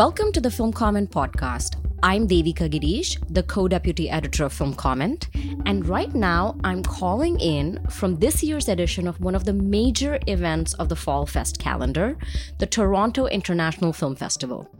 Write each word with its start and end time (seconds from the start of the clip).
Welcome 0.00 0.32
to 0.32 0.40
the 0.40 0.50
Film 0.50 0.72
Comment 0.72 1.10
podcast. 1.10 1.76
I'm 2.02 2.26
Devika 2.26 2.70
Girish, 2.70 3.18
the 3.28 3.42
co 3.42 3.68
deputy 3.68 4.08
editor 4.08 4.46
of 4.46 4.52
Film 4.54 4.72
Comment, 4.72 5.28
and 5.66 5.86
right 5.86 6.14
now 6.14 6.56
I'm 6.64 6.82
calling 6.82 7.38
in 7.38 7.86
from 7.90 8.16
this 8.16 8.42
year's 8.42 8.70
edition 8.70 9.06
of 9.06 9.20
one 9.20 9.34
of 9.34 9.44
the 9.44 9.52
major 9.52 10.18
events 10.26 10.72
of 10.72 10.88
the 10.88 10.96
Fall 10.96 11.26
Fest 11.26 11.58
calendar, 11.58 12.16
the 12.56 12.66
Toronto 12.66 13.26
International 13.26 13.92
Film 13.92 14.16
Festival. 14.16 14.70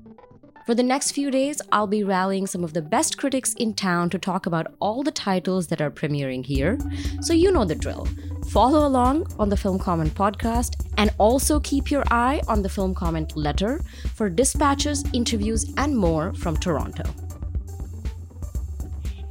For 0.66 0.74
the 0.74 0.82
next 0.82 1.12
few 1.12 1.30
days, 1.30 1.60
I'll 1.72 1.86
be 1.86 2.04
rallying 2.04 2.46
some 2.46 2.62
of 2.62 2.74
the 2.74 2.82
best 2.82 3.16
critics 3.16 3.54
in 3.54 3.72
town 3.74 4.10
to 4.10 4.18
talk 4.18 4.44
about 4.44 4.74
all 4.78 5.02
the 5.02 5.10
titles 5.10 5.68
that 5.68 5.80
are 5.80 5.90
premiering 5.90 6.44
here, 6.44 6.78
so 7.22 7.32
you 7.32 7.50
know 7.50 7.64
the 7.64 7.74
drill. 7.74 8.06
Follow 8.50 8.86
along 8.86 9.26
on 9.38 9.48
the 9.48 9.56
Film 9.56 9.78
Comment 9.78 10.14
podcast 10.14 10.74
and 10.98 11.10
also 11.16 11.60
keep 11.60 11.90
your 11.90 12.04
eye 12.10 12.42
on 12.46 12.62
the 12.62 12.68
Film 12.68 12.94
Comment 12.94 13.34
letter 13.36 13.80
for 14.14 14.28
dispatches, 14.28 15.02
interviews, 15.14 15.72
and 15.78 15.96
more 15.96 16.34
from 16.34 16.58
Toronto. 16.58 17.04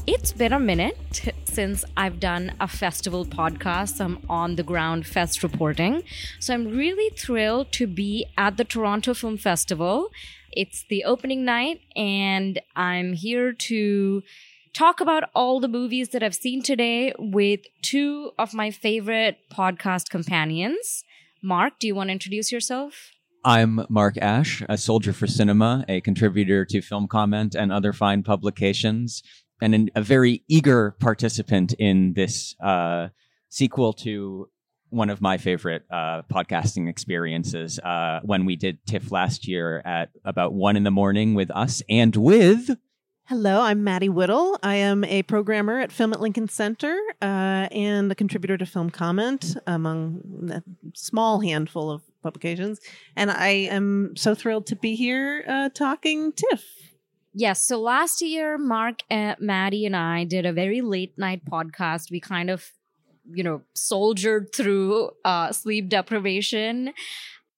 It's 0.08 0.34
been 0.34 0.54
a 0.54 0.60
minute 0.60 1.32
since 1.46 1.86
I've 1.96 2.20
done 2.20 2.54
a 2.60 2.68
festival 2.68 3.26
podcast, 3.26 3.98
some 3.98 4.26
on 4.28 4.56
the 4.56 4.64
ground 4.64 5.06
fest 5.06 5.44
reporting. 5.44 6.02
So 6.40 6.56
I'm 6.56 6.66
really 6.66 7.16
thrilled 7.16 7.72
to 7.74 7.86
be 7.86 8.26
at 8.36 8.58
the 8.58 8.64
Toronto 8.64 9.14
Film 9.14 9.38
Festival 9.38 10.10
it's 10.52 10.86
the 10.90 11.04
opening 11.04 11.46
night, 11.46 11.82
and 11.96 12.60
I'm 12.76 13.14
here 13.14 13.54
to 13.54 14.22
talk 14.74 15.02
about 15.02 15.30
all 15.34 15.60
the 15.60 15.68
movies 15.68 16.10
that 16.10 16.24
I've 16.24 16.36
seen 16.36 16.62
today 16.62 17.14
with 17.18 17.62
two 17.82 18.32
of 18.38 18.54
my 18.54 18.72
favorite 18.72 19.38
podcast 19.52 20.10
companions. 20.10 21.04
Mark, 21.42 21.80
do 21.80 21.88
you 21.88 21.96
want 21.96 22.10
to 22.10 22.14
introduce 22.14 22.52
yourself? 22.52 23.12
I'm 23.44 23.86
Mark 23.90 24.18
Asch, 24.18 24.62
a 24.68 24.78
soldier 24.78 25.14
for 25.14 25.26
cinema, 25.26 25.86
a 25.88 26.02
contributor 26.02 26.66
to 26.66 26.82
Film 26.82 27.08
Comment 27.08 27.56
and 27.56 27.72
other 27.72 27.94
fine 27.94 28.22
publications, 28.22 29.24
and 29.62 29.74
an, 29.74 29.90
a 29.96 30.02
very 30.02 30.44
eager 30.50 30.96
participant 31.00 31.74
in 31.80 32.14
this 32.16 32.56
uh, 32.62 33.08
sequel 33.48 33.94
to 33.94 34.50
one 34.90 35.10
of 35.10 35.22
my 35.22 35.38
favorite 35.38 35.84
uh, 35.90 36.22
podcasting 36.24 36.90
experiences 36.90 37.80
uh, 37.80 38.20
when 38.24 38.46
we 38.46 38.56
did 38.56 38.86
TIFF 38.86 39.12
last 39.12 39.48
year 39.48 39.82
at 39.86 40.10
about 40.26 40.54
one 40.54 40.76
in 40.76 40.84
the 40.84 40.92
morning 40.92 41.34
with 41.34 41.52
us 41.52 41.82
and 41.90 42.16
with. 42.16 42.78
Hello, 43.26 43.62
I'm 43.62 43.84
Maddie 43.84 44.10
Whittle. 44.10 44.58
I 44.64 44.76
am 44.76 45.04
a 45.04 45.22
programmer 45.22 45.80
at 45.80 45.92
Film 45.92 46.14
at 46.14 46.20
Lincoln 46.20 46.48
Center 46.48 46.98
uh, 47.22 47.70
and 47.72 48.12
a 48.12 48.16
contributor 48.16 48.58
to 48.58 48.66
Film 48.66 48.90
Comment 48.90 49.56
among 49.68 50.50
a 50.52 50.64
small 50.96 51.40
handful 51.40 51.92
of 51.92 52.02
publications. 52.24 52.80
And 53.16 53.30
I 53.30 53.50
am 53.50 54.16
so 54.16 54.34
thrilled 54.34 54.66
to 54.68 54.76
be 54.76 54.96
here 54.96 55.46
uh, 55.48 55.70
talking 55.70 56.32
TIFF. 56.32 56.64
Yes. 57.34 57.64
So 57.64 57.80
last 57.80 58.22
year, 58.22 58.58
Mark, 58.58 59.04
uh, 59.12 59.36
Maddie, 59.40 59.86
and 59.86 59.96
I 59.96 60.24
did 60.24 60.48
a 60.48 60.52
very 60.52 60.82
late 60.82 61.16
night 61.16 61.46
podcast. 61.46 62.10
We 62.10 62.20
kind 62.20 62.50
of 62.50 62.72
you 63.34 63.44
know, 63.44 63.62
soldiered 63.74 64.54
through 64.54 65.12
uh, 65.26 65.52
sleep 65.52 65.90
deprivation. 65.90 66.94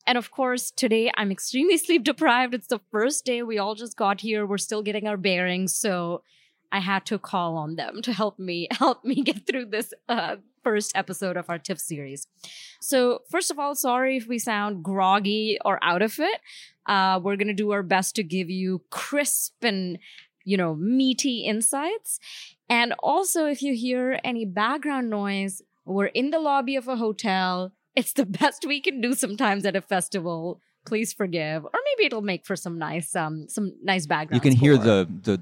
And 0.08 0.18
of 0.18 0.32
course, 0.32 0.72
today 0.72 1.12
I'm 1.16 1.32
extremely 1.32 1.78
sleep 1.86 2.04
deprived. 2.04 2.54
It's 2.54 2.68
the 2.68 2.82
first 2.92 3.26
day 3.26 3.44
we 3.44 3.58
all 3.58 3.76
just 3.76 3.98
got 3.98 4.22
here. 4.22 4.46
We're 4.46 4.58
still 4.58 4.82
getting 4.82 5.08
our 5.08 5.18
bearings. 5.18 5.76
So 5.76 6.24
I 6.72 6.80
had 6.80 7.06
to 7.08 7.20
call 7.20 7.58
on 7.58 7.76
them 7.76 8.02
to 8.04 8.14
help 8.14 8.40
me 8.40 8.68
help 8.72 9.04
me 9.04 9.16
get 9.24 9.46
through 9.46 9.66
this 9.66 9.94
uh, 10.08 10.38
first 10.64 10.92
episode 10.96 11.38
of 11.38 11.50
our 11.50 11.60
TIFF 11.60 11.80
series. 11.80 12.28
So 12.80 13.22
first 13.30 13.52
of 13.52 13.60
all, 13.60 13.76
sorry 13.76 14.18
if 14.18 14.28
we 14.28 14.40
sound 14.40 14.84
groggy 14.84 15.58
or 15.66 15.80
out 15.84 16.02
of 16.02 16.20
it. 16.20 16.40
Uh, 16.86 17.20
we're 17.22 17.36
gonna 17.36 17.54
do 17.54 17.72
our 17.72 17.84
best 17.84 18.16
to 18.16 18.24
give 18.24 18.50
you 18.50 18.82
crisp 18.90 19.64
and 19.64 20.00
you 20.44 20.58
know 20.58 20.76
meaty 20.76 21.46
insights. 21.46 22.20
And 22.72 22.94
also, 23.00 23.48
if 23.48 23.62
you 23.62 23.76
hear 23.76 24.18
any 24.24 24.46
background 24.46 25.10
noise, 25.10 25.62
we're 25.84 26.06
in 26.06 26.30
the 26.30 26.40
lobby 26.40 26.78
of 26.78 26.88
a 26.88 26.96
hotel. 26.96 27.74
It's 27.98 28.14
the 28.14 28.26
best 28.42 28.64
we 28.66 28.80
can 28.80 29.02
do 29.02 29.14
sometimes 29.14 29.66
at 29.66 29.76
a 29.76 29.82
festival. 29.82 30.62
Please 30.86 31.12
forgive, 31.12 31.66
or 31.66 31.72
maybe 31.74 32.08
it'll 32.08 32.22
make 32.22 32.46
for 32.46 32.56
some 32.56 32.80
nice, 32.80 33.14
um, 33.14 33.48
some 33.50 33.74
nice 33.84 34.08
background. 34.08 34.42
You 34.42 34.50
can 34.50 34.58
hear 34.58 34.78
the 34.78 35.08
the 35.22 35.42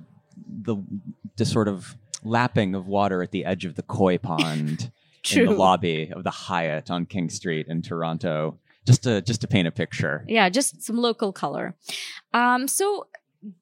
the 0.64 0.78
the 1.38 1.46
sort 1.46 1.68
of 1.68 1.96
lapping 2.24 2.74
of 2.74 2.88
water 2.88 3.22
at 3.22 3.32
the 3.32 3.46
edge 3.46 3.64
of 3.64 3.76
the 3.76 3.84
koi 3.84 4.18
pond 4.18 4.92
in 5.32 5.46
the 5.46 5.52
lobby 5.52 6.12
of 6.12 6.24
the 6.24 6.32
Hyatt 6.32 6.90
on 6.90 7.06
King 7.06 7.30
Street 7.30 7.68
in 7.70 7.84
Toronto. 7.84 8.58
Just 8.88 9.04
to 9.04 9.22
just 9.22 9.42
to 9.42 9.48
paint 9.48 9.68
a 9.68 9.72
picture. 9.72 10.26
Yeah, 10.28 10.50
just 10.50 10.82
some 10.82 10.98
local 10.98 11.32
color. 11.32 11.76
Um, 12.34 12.68
so 12.68 13.06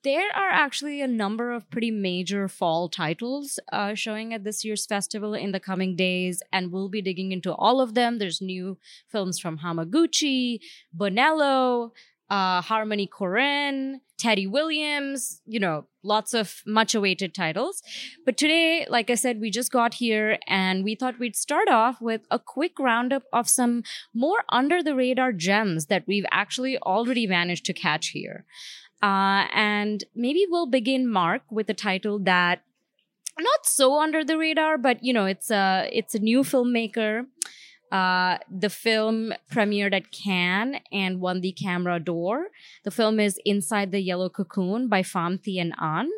there 0.03 0.29
are 0.35 0.49
actually 0.49 1.01
a 1.01 1.07
number 1.07 1.51
of 1.51 1.69
pretty 1.69 1.91
major 1.91 2.47
fall 2.47 2.89
titles 2.89 3.59
uh, 3.71 3.93
showing 3.93 4.33
at 4.33 4.43
this 4.43 4.65
year's 4.65 4.85
festival 4.85 5.33
in 5.33 5.51
the 5.51 5.59
coming 5.59 5.95
days, 5.95 6.41
and 6.51 6.71
we'll 6.71 6.89
be 6.89 7.01
digging 7.01 7.31
into 7.31 7.53
all 7.53 7.79
of 7.79 7.93
them. 7.93 8.17
There's 8.17 8.41
new 8.41 8.77
films 9.07 9.39
from 9.39 9.59
Hamaguchi, 9.59 10.59
Bonello, 10.95 11.91
uh, 12.29 12.61
Harmony 12.61 13.07
Korine, 13.07 14.01
Teddy 14.17 14.47
Williams, 14.47 15.41
you 15.45 15.59
know, 15.59 15.85
lots 16.03 16.33
of 16.33 16.61
much 16.65 16.95
awaited 16.95 17.35
titles. 17.35 17.83
But 18.25 18.35
today, 18.35 18.85
like 18.89 19.09
I 19.09 19.15
said, 19.15 19.39
we 19.39 19.51
just 19.51 19.71
got 19.71 19.93
here 19.95 20.39
and 20.47 20.83
we 20.83 20.95
thought 20.95 21.19
we'd 21.19 21.35
start 21.35 21.69
off 21.69 22.01
with 22.01 22.21
a 22.31 22.39
quick 22.39 22.79
roundup 22.79 23.23
of 23.31 23.47
some 23.47 23.83
more 24.13 24.43
under 24.49 24.81
the 24.81 24.95
radar 24.95 25.31
gems 25.31 25.85
that 25.85 26.05
we've 26.07 26.25
actually 26.31 26.79
already 26.79 27.27
managed 27.27 27.65
to 27.65 27.73
catch 27.73 28.07
here. 28.09 28.45
Uh, 29.01 29.45
and 29.53 30.03
maybe 30.15 30.45
we'll 30.49 30.67
begin, 30.67 31.07
Mark, 31.07 31.43
with 31.51 31.69
a 31.69 31.73
title 31.73 32.19
that 32.19 32.63
not 33.39 33.65
so 33.65 33.99
under 33.99 34.23
the 34.23 34.37
radar, 34.37 34.77
but 34.77 35.03
you 35.03 35.13
know, 35.13 35.25
it's 35.25 35.51
a 35.51 35.89
it's 35.91 36.15
a 36.15 36.19
new 36.19 36.41
filmmaker. 36.41 37.25
Uh, 37.91 38.37
the 38.51 38.69
film 38.69 39.33
premiered 39.51 39.93
at 39.93 40.11
Cannes 40.11 40.79
and 40.91 41.21
won 41.21 41.41
the 41.41 41.53
Camera 41.53 41.99
d'Or. 41.99 42.47
The 42.83 42.91
film 42.91 43.19
is 43.19 43.39
Inside 43.45 43.91
the 43.91 44.01
Yellow 44.01 44.29
Cocoon 44.29 44.89
by 44.89 45.03
Pham 45.03 45.39
Thien 45.41 45.71
An. 45.79 46.09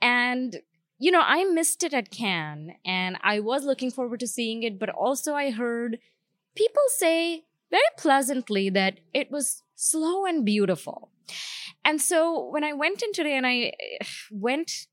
And, 0.00 0.60
you 0.98 1.10
know, 1.10 1.22
I 1.24 1.44
missed 1.44 1.82
it 1.82 1.92
at 1.92 2.12
Cannes 2.12 2.74
and 2.84 3.16
I 3.22 3.40
was 3.40 3.64
looking 3.64 3.90
forward 3.90 4.20
to 4.20 4.28
seeing 4.28 4.62
it, 4.62 4.78
but 4.78 4.90
also 4.90 5.34
I 5.34 5.50
heard 5.50 5.98
people 6.54 6.82
say 6.96 7.44
very 7.70 7.82
pleasantly 7.96 8.70
that 8.70 9.00
it 9.12 9.30
was 9.30 9.64
slow 9.74 10.24
and 10.24 10.44
beautiful. 10.44 11.10
And 11.84 12.00
so 12.00 12.48
when 12.50 12.64
I 12.64 12.72
went 12.72 13.02
in 13.02 13.12
today 13.12 13.36
and 13.36 13.46
I 13.46 13.72
eh, 13.80 14.04
went 14.30 14.86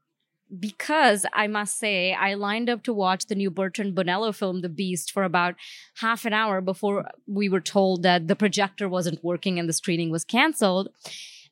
because 0.58 1.26
I 1.34 1.48
must 1.48 1.78
say, 1.78 2.14
I 2.14 2.34
lined 2.34 2.70
up 2.70 2.84
to 2.84 2.94
watch 2.94 3.28
the 3.28 3.36
new 3.36 3.52
Bertrand 3.52 3.96
Bonello 3.96 4.34
film, 4.34 4.62
The 4.62 4.70
Beast, 4.70 5.12
for 5.12 5.24
about 5.24 5.56
half 5.98 6.26
an 6.26 6.34
hour 6.34 6.60
before 6.60 7.06
we 7.28 7.50
were 7.50 7.62
told 7.62 8.04
that 8.04 8.28
the 8.28 8.36
projector 8.36 8.90
wasn't 8.90 9.24
working 9.24 9.60
and 9.60 9.70
the 9.70 9.74
screening 9.74 10.10
was 10.10 10.24
canceled. 10.24 10.90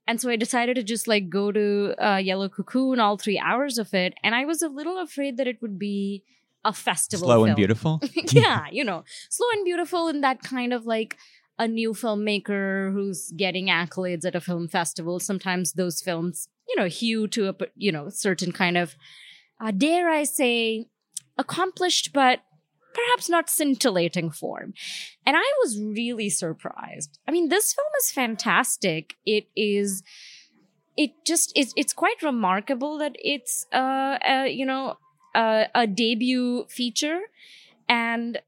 And 0.08 0.22
so 0.22 0.30
I 0.30 0.36
decided 0.38 0.78
to 0.78 0.84
just 0.84 1.08
like 1.08 1.30
go 1.30 1.52
to 1.52 1.94
uh, 2.00 2.18
Yellow 2.18 2.50
Cocoon, 2.50 3.00
all 3.00 3.18
three 3.18 3.38
hours 3.38 3.78
of 3.78 3.94
it. 3.94 4.14
And 4.24 4.34
I 4.34 4.46
was 4.46 4.62
a 4.62 4.70
little 4.70 4.98
afraid 4.98 5.38
that 5.38 5.48
it 5.48 5.62
would 5.62 5.78
be 5.78 6.24
a 6.64 6.74
festival. 6.74 7.28
Slow 7.28 7.38
film. 7.40 7.48
and 7.48 7.56
beautiful? 7.56 8.02
yeah, 8.32 8.66
you 8.72 8.84
know, 8.84 9.04
slow 9.30 9.48
and 9.54 9.66
beautiful 9.66 10.08
in 10.08 10.22
that 10.22 10.42
kind 10.42 10.74
of 10.74 10.86
like 10.86 11.18
a 11.60 11.68
new 11.68 11.94
filmmaker 11.94 12.92
who's 12.94 13.32
getting 13.36 13.68
accolades 13.68 14.26
at 14.26 14.36
a 14.36 14.42
film 14.42 14.68
festival, 14.68 15.20
sometimes 15.20 15.74
those 15.74 16.02
films, 16.02 16.48
you 16.68 16.76
know, 16.76 16.88
hew 16.88 17.28
to 17.30 17.50
a 17.50 17.56
you 17.76 17.92
know 17.92 18.10
certain 18.10 18.52
kind 18.52 18.78
of, 18.78 18.96
uh, 19.60 19.72
dare 19.72 20.10
I 20.10 20.24
say, 20.24 20.88
accomplished 21.38 22.14
but 22.14 22.42
perhaps 22.94 23.30
not 23.30 23.50
scintillating 23.50 24.32
form. 24.32 24.74
And 25.26 25.36
I 25.38 25.54
was 25.62 25.80
really 25.80 26.30
surprised. 26.30 27.20
I 27.28 27.32
mean, 27.32 27.50
this 27.50 27.74
film 27.74 27.92
is 28.00 28.12
fantastic. 28.12 29.16
It 29.26 29.48
is. 29.56 30.04
It 30.96 31.12
just 31.26 31.56
is. 31.56 31.74
It's 31.76 31.94
quite 31.94 32.22
remarkable 32.24 32.98
that 32.98 33.16
it's, 33.20 33.68
uh, 33.72 34.18
uh 34.28 34.46
you 34.50 34.66
know, 34.66 34.96
uh, 35.36 35.66
a 35.76 35.86
debut 35.86 36.66
feature 36.70 37.20
and 37.88 38.40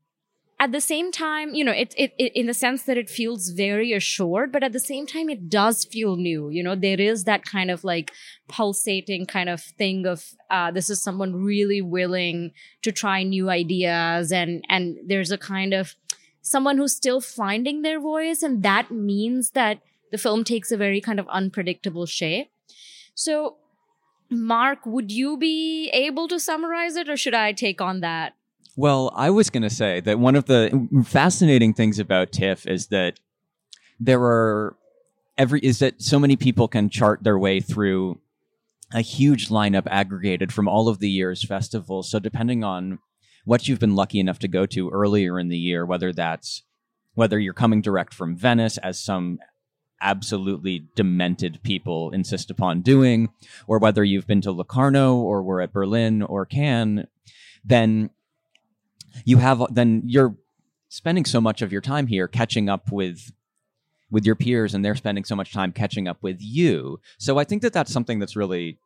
at 0.62 0.74
the 0.74 0.82
same 0.82 1.10
time, 1.10 1.54
you 1.54 1.64
know, 1.64 1.72
it, 1.72 1.94
it, 1.98 2.14
it, 2.18 2.34
in 2.36 2.48
the 2.48 2.54
sense 2.54 2.84
that 2.84 2.98
it 2.98 3.10
feels 3.10 3.50
very 3.50 3.94
assured, 3.94 4.52
but 4.52 4.62
at 4.62 4.74
the 4.74 4.80
same 4.80 5.08
time, 5.08 5.30
it 5.30 5.50
does 5.50 5.86
feel 5.86 6.18
new. 6.18 6.50
You 6.50 6.64
know, 6.64 6.76
there 6.76 7.00
is 7.00 7.24
that 7.24 7.46
kind 7.46 7.72
of 7.72 7.86
like 7.86 8.12
pulsating 8.50 9.26
kind 9.26 9.48
of 9.48 9.62
thing 9.62 10.06
of, 10.06 10.26
uh, 10.50 10.72
this 10.72 10.90
is 10.90 11.02
someone 11.02 11.34
really 11.34 11.82
willing 11.82 12.52
to 12.82 12.92
try 12.92 13.24
new 13.24 13.50
ideas. 13.50 14.34
And, 14.34 14.66
and 14.68 14.98
there's 15.08 15.32
a 15.32 15.38
kind 15.38 15.74
of 15.74 15.96
someone 16.42 16.78
who's 16.78 16.94
still 16.94 17.22
finding 17.22 17.82
their 17.82 18.00
voice. 18.00 18.44
And 18.44 18.62
that 18.64 18.92
means 18.92 19.52
that 19.52 19.80
the 20.12 20.18
film 20.18 20.44
takes 20.44 20.74
a 20.74 20.78
very 20.78 21.00
kind 21.00 21.22
of 21.22 21.28
unpredictable 21.30 22.06
shape. 22.06 22.52
So, 23.16 23.56
Mark, 24.30 24.86
would 24.86 25.10
you 25.10 25.38
be 25.38 25.90
able 25.90 26.28
to 26.28 26.40
summarize 26.40 26.98
it 26.98 27.08
or 27.08 27.16
should 27.16 27.34
I 27.34 27.54
take 27.54 27.80
on 27.80 28.02
that? 28.02 28.34
Well, 28.80 29.12
I 29.14 29.30
was 29.30 29.50
going 29.50 29.64
to 29.64 29.70
say 29.70 30.00
that 30.00 30.20
one 30.20 30.38
of 30.38 30.46
the 30.46 30.88
fascinating 31.06 31.74
things 31.74 32.00
about 32.00 32.32
TIFF 32.32 32.66
is 32.66 32.88
that 32.88 33.20
there 34.00 34.22
are 34.22 34.78
every 35.38 35.60
is 35.60 35.80
that 35.80 36.02
so 36.02 36.18
many 36.18 36.38
people 36.38 36.70
can 36.70 36.90
chart 36.90 37.22
their 37.22 37.38
way 37.38 37.60
through 37.60 38.22
a 38.94 39.02
huge 39.02 39.50
lineup 39.50 39.86
aggregated 39.88 40.54
from 40.54 40.70
all 40.70 40.88
of 40.88 41.00
the 41.00 41.10
year's 41.10 41.44
festivals. 41.44 42.10
So 42.10 42.20
depending 42.20 42.64
on 42.64 43.00
what 43.44 43.68
you've 43.68 43.82
been 43.82 43.98
lucky 43.98 44.18
enough 44.18 44.40
to 44.40 44.48
go 44.48 44.66
to 44.68 44.90
earlier 44.92 45.38
in 45.38 45.50
the 45.50 45.58
year, 45.58 45.86
whether 45.86 46.14
that's 46.14 46.64
whether 47.16 47.38
you're 47.38 47.54
coming 47.54 47.82
direct 47.82 48.14
from 48.14 48.38
Venice 48.38 48.78
as 48.78 48.98
some 48.98 49.40
absolutely 50.00 50.88
demented 50.96 51.60
people 51.64 52.12
insist 52.12 52.50
upon 52.50 52.80
doing, 52.80 53.28
or 53.68 53.78
whether 53.78 54.06
you've 54.06 54.28
been 54.28 54.40
to 54.40 54.54
Locarno 54.54 55.18
or 55.18 55.44
were 55.44 55.60
at 55.60 55.74
Berlin 55.74 56.22
or 56.22 56.46
Cannes, 56.46 57.08
then 57.66 58.12
you 59.26 59.38
have 59.38 59.62
then 59.70 60.02
you're 60.06 60.36
spending 60.90 61.26
so 61.26 61.40
much 61.40 61.62
of 61.62 61.72
your 61.72 61.82
time 61.82 62.08
here 62.08 62.28
catching 62.28 62.70
up 62.70 62.92
with 62.92 63.32
with 64.12 64.26
your 64.26 64.36
peers 64.36 64.74
and 64.74 64.84
they're 64.84 64.96
spending 64.96 65.24
so 65.24 65.36
much 65.36 65.54
time 65.54 65.72
catching 65.72 66.08
up 66.08 66.18
with 66.22 66.38
you. 66.40 67.00
So 67.18 67.38
i 67.38 67.44
think 67.44 67.62
that 67.62 67.74
that's 67.74 67.92
something 67.92 68.20
that's 68.20 68.36
really 68.36 68.78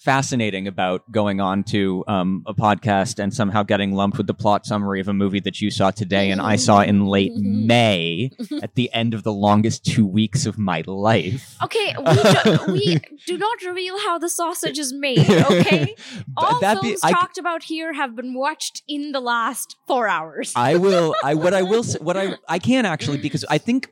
fascinating 0.00 0.66
about 0.66 1.10
going 1.12 1.40
on 1.42 1.62
to 1.62 2.02
um, 2.08 2.42
a 2.46 2.54
podcast 2.54 3.18
and 3.22 3.34
somehow 3.34 3.62
getting 3.62 3.92
lumped 3.92 4.16
with 4.16 4.26
the 4.26 4.34
plot 4.34 4.64
summary 4.64 4.98
of 4.98 5.08
a 5.08 5.12
movie 5.12 5.40
that 5.40 5.60
you 5.60 5.70
saw 5.70 5.90
today 5.90 6.30
and 6.30 6.40
I 6.40 6.56
saw 6.56 6.80
in 6.80 7.04
late 7.04 7.34
May 7.36 8.30
at 8.62 8.76
the 8.76 8.90
end 8.94 9.12
of 9.12 9.24
the 9.24 9.32
longest 9.32 9.84
two 9.84 10.06
weeks 10.06 10.46
of 10.46 10.58
my 10.58 10.82
life. 10.86 11.54
Okay, 11.62 11.94
we 11.98 12.14
do, 12.14 12.72
we 12.72 13.00
do 13.26 13.36
not 13.36 13.62
reveal 13.62 13.98
how 14.00 14.18
the 14.18 14.30
sausage 14.30 14.78
is 14.78 14.94
made, 14.94 15.30
okay? 15.30 15.94
All 16.34 16.58
films 16.58 16.80
be, 16.80 16.96
I, 17.02 17.12
talked 17.12 17.36
about 17.36 17.64
here 17.64 17.92
have 17.92 18.16
been 18.16 18.32
watched 18.32 18.82
in 18.88 19.12
the 19.12 19.20
last 19.20 19.76
four 19.86 20.08
hours. 20.08 20.54
I 20.56 20.76
will, 20.76 21.14
I, 21.22 21.34
what 21.34 21.52
I 21.52 21.60
will, 21.60 21.84
what 22.00 22.16
I, 22.16 22.36
I 22.48 22.58
can 22.58 22.86
actually, 22.86 23.18
because 23.18 23.44
I 23.50 23.58
think 23.58 23.90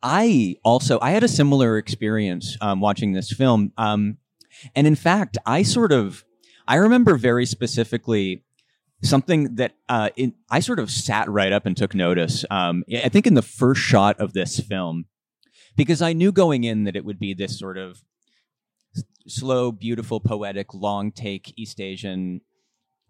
I 0.00 0.56
also, 0.64 1.00
I 1.02 1.10
had 1.10 1.24
a 1.24 1.28
similar 1.28 1.76
experience 1.76 2.56
um, 2.60 2.80
watching 2.80 3.12
this 3.12 3.32
film. 3.32 3.72
Um, 3.76 4.16
and 4.74 4.86
in 4.86 4.94
fact, 4.94 5.38
I 5.46 5.62
sort 5.62 5.92
of, 5.92 6.24
I 6.66 6.76
remember 6.76 7.16
very 7.16 7.46
specifically 7.46 8.44
something 9.02 9.56
that 9.56 9.74
uh, 9.88 10.10
in, 10.16 10.34
I 10.50 10.60
sort 10.60 10.78
of 10.78 10.90
sat 10.90 11.28
right 11.28 11.52
up 11.52 11.66
and 11.66 11.76
took 11.76 11.94
notice. 11.94 12.44
Um, 12.50 12.84
I 12.92 13.08
think 13.08 13.26
in 13.26 13.34
the 13.34 13.42
first 13.42 13.80
shot 13.80 14.20
of 14.20 14.32
this 14.32 14.60
film, 14.60 15.06
because 15.76 16.02
I 16.02 16.12
knew 16.12 16.32
going 16.32 16.64
in 16.64 16.84
that 16.84 16.96
it 16.96 17.04
would 17.04 17.18
be 17.18 17.34
this 17.34 17.58
sort 17.58 17.78
of 17.78 18.02
slow, 19.26 19.72
beautiful, 19.72 20.20
poetic, 20.20 20.74
long 20.74 21.12
take 21.12 21.54
East 21.56 21.80
Asian 21.80 22.40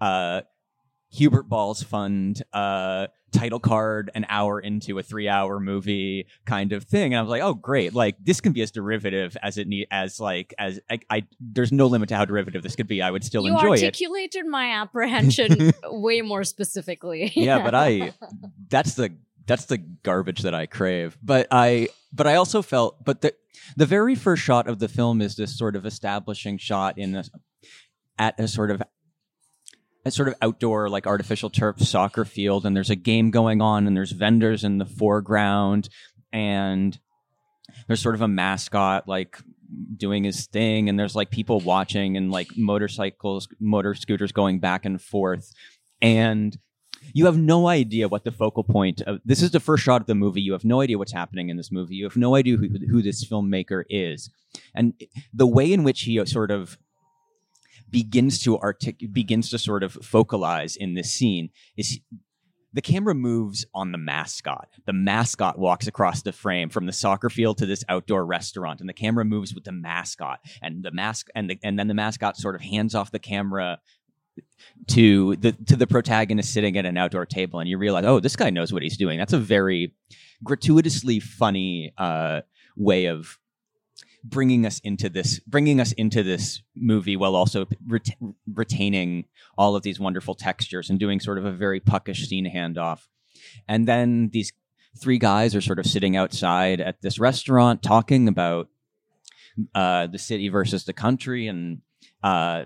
uh, 0.01 0.43
Hubert 1.13 1.49
Bals 1.49 1.83
Fund 1.83 2.43
uh, 2.53 3.09
title 3.33 3.61
card 3.61 4.11
an 4.15 4.27
hour 4.29 4.61
into 4.61 4.99
a 4.99 5.03
three 5.03 5.29
hour 5.29 5.61
movie 5.61 6.27
kind 6.45 6.73
of 6.73 6.85
thing. 6.85 7.13
And 7.13 7.19
I 7.19 7.23
was 7.23 7.31
like, 7.31 7.43
oh, 7.43 7.55
great. 7.55 7.95
Like, 7.95 8.17
this 8.23 8.41
can 8.41 8.53
be 8.53 8.63
as 8.63 8.71
derivative 8.71 9.37
as 9.43 9.59
it 9.59 9.69
need, 9.69 9.87
as 9.91 10.21
like, 10.21 10.55
as 10.59 10.81
I, 10.91 11.01
I 11.09 11.27
there's 11.41 11.73
no 11.73 11.87
limit 11.87 12.09
to 12.11 12.17
how 12.17 12.25
derivative 12.25 12.63
this 12.63 12.77
could 12.77 12.89
be. 12.89 13.03
I 13.03 13.11
would 13.11 13.25
still 13.25 13.47
you 13.47 13.55
enjoy 13.55 13.75
it. 13.75 13.81
You 13.81 13.87
articulated 13.87 14.47
my 14.47 14.73
apprehension 14.73 15.73
way 15.85 16.21
more 16.23 16.45
specifically. 16.45 17.33
yeah, 17.35 17.63
but 17.63 17.75
I, 17.75 18.13
that's 18.69 18.95
the, 18.95 19.15
that's 19.47 19.67
the 19.67 19.79
garbage 19.79 20.43
that 20.43 20.55
I 20.55 20.67
crave. 20.67 21.19
But 21.23 21.49
I, 21.51 21.89
but 22.13 22.27
I 22.27 22.37
also 22.37 22.63
felt, 22.63 23.05
but 23.05 23.21
the, 23.21 23.35
the 23.77 23.87
very 23.87 24.15
first 24.15 24.43
shot 24.43 24.69
of 24.69 24.79
the 24.79 24.89
film 24.89 25.21
is 25.21 25.37
this 25.37 25.57
sort 25.57 25.77
of 25.77 25.87
establishing 25.87 26.59
shot 26.59 26.99
in 26.99 27.15
a, 27.17 27.25
at 28.19 28.39
a 28.39 28.47
sort 28.47 28.71
of 28.71 28.83
a 30.05 30.11
sort 30.11 30.29
of 30.29 30.35
outdoor 30.41 30.89
like 30.89 31.07
artificial 31.07 31.51
turf 31.51 31.81
soccer 31.81 32.25
field 32.25 32.65
and 32.65 32.77
there's 32.77 32.91
a 32.91 32.97
game 32.97 33.31
going 33.31 33.61
on 33.61 33.87
and 33.87 33.97
there's 33.97 34.13
vendors 34.13 34.65
in 34.65 34.79
the 34.79 34.87
foreground 34.87 35.89
and 36.33 36.99
there's 37.87 38.01
sort 38.01 38.15
of 38.15 38.23
a 38.23 38.29
mascot 38.29 39.07
like 39.07 39.39
doing 39.97 40.25
his 40.25 40.47
thing 40.47 40.89
and 40.89 40.99
there's 40.99 41.15
like 41.15 41.31
people 41.31 41.61
watching 41.61 42.17
and 42.17 42.31
like 42.31 42.49
motorcycles 42.57 43.49
motor 43.61 43.95
scooters 43.95 44.33
going 44.33 44.59
back 44.59 44.85
and 44.85 45.01
forth 45.01 45.53
and 46.01 46.59
you 47.13 47.27
have 47.27 47.37
no 47.37 47.69
idea 47.69 48.09
what 48.09 48.25
the 48.25 48.33
focal 48.33 48.65
point 48.65 49.01
of 49.03 49.21
this 49.25 49.43
is 49.43 49.51
the 49.51 49.61
first 49.61 49.83
shot 49.83 50.01
of 50.01 50.07
the 50.07 50.15
movie 50.15 50.41
you 50.41 50.53
have 50.53 50.65
no 50.65 50.81
idea 50.81 50.99
what's 50.99 51.13
happening 51.13 51.51
in 51.51 51.57
this 51.57 51.71
movie 51.71 51.95
you 51.95 52.05
have 52.05 52.17
no 52.17 52.35
idea 52.35 52.57
who, 52.57 52.69
who 52.91 53.03
this 53.03 53.25
filmmaker 53.25 53.85
is 53.89 54.31
and 54.75 54.95
the 55.33 55.47
way 55.47 55.73
in 55.73 55.85
which 55.85 56.03
he 56.03 56.19
uh, 56.19 56.25
sort 56.25 56.51
of 56.51 56.79
begins 57.91 58.43
to 58.43 58.59
artic- 58.59 59.13
begins 59.13 59.51
to 59.51 59.59
sort 59.59 59.83
of 59.83 59.93
focalize 59.93 60.77
in 60.77 60.95
this 60.95 61.13
scene 61.13 61.51
is 61.77 62.01
the 62.73 62.83
camera 62.83 63.15
moves 63.15 63.67
on 63.75 63.91
the 63.91 63.99
mascot. 63.99 64.69
The 64.87 64.93
mascot 64.93 65.59
walks 65.59 65.89
across 65.89 66.23
the 66.23 66.33
frame 66.33 66.69
from 66.69 66.87
the 66.87 66.93
soccer 66.93 67.29
field 67.29 67.59
to 67.59 67.67
this 67.67 67.85
outdoor 67.89 68.25
restaurant, 68.25 68.81
and 68.81 68.89
the 68.89 68.95
camera 68.95 69.25
moves 69.25 69.55
with 69.55 69.65
the 69.65 69.73
mascot. 69.73 70.39
And 70.63 70.85
the 70.85 70.93
mask 70.93 71.29
and 71.35 71.51
the, 71.51 71.59
and 71.65 71.79
then 71.79 71.89
the 71.89 71.95
mascot 71.95 72.37
sort 72.37 72.55
of 72.55 72.61
hands 72.61 72.95
off 72.95 73.11
the 73.11 73.19
camera 73.19 73.81
to 74.87 75.35
the 75.37 75.53
to 75.53 75.75
the 75.75 75.87
protagonist 75.87 76.53
sitting 76.53 76.77
at 76.77 76.87
an 76.87 76.97
outdoor 76.97 77.27
table, 77.27 77.59
and 77.59 77.69
you 77.69 77.77
realize, 77.77 78.05
oh, 78.05 78.21
this 78.21 78.37
guy 78.37 78.51
knows 78.51 78.73
what 78.73 78.83
he's 78.83 78.97
doing. 78.97 79.19
That's 79.19 79.33
a 79.33 79.39
very 79.39 79.95
gratuitously 80.45 81.19
funny 81.21 81.93
uh, 81.99 82.43
way 82.77 83.07
of 83.07 83.40
bringing 84.25 84.67
us 84.67 84.81
into 84.81 85.09
this 85.09 85.41
bringing 85.41 85.81
us 85.81 85.93
into 85.93 86.23
this 86.23 86.63
movie 86.77 87.17
while 87.17 87.35
also 87.35 87.67
ret- 87.87 88.17
retaining 88.53 89.25
all 89.57 89.77
of 89.77 89.83
these 89.83 89.99
wonderful 89.99 90.35
textures 90.35 90.91
and 90.91 90.99
doing 90.99 91.21
sort 91.21 91.39
of 91.39 91.45
a 91.45 91.53
very 91.53 91.81
puckish 91.81 92.29
scene 92.29 92.51
handoff. 92.53 93.01
And 93.69 93.87
then 93.89 94.31
these 94.33 94.53
three 95.01 95.19
guys 95.19 95.55
are 95.55 95.61
sort 95.61 95.79
of 95.79 95.87
sitting 95.87 96.17
outside 96.17 96.81
at 96.81 97.01
this 97.03 97.19
restaurant 97.19 97.83
talking 97.83 98.29
about 98.29 98.69
uh, 99.75 100.07
the 100.07 100.19
city 100.19 100.49
versus 100.49 100.85
the 100.85 100.93
country 100.93 101.47
and 101.47 101.81
uh, 102.23 102.65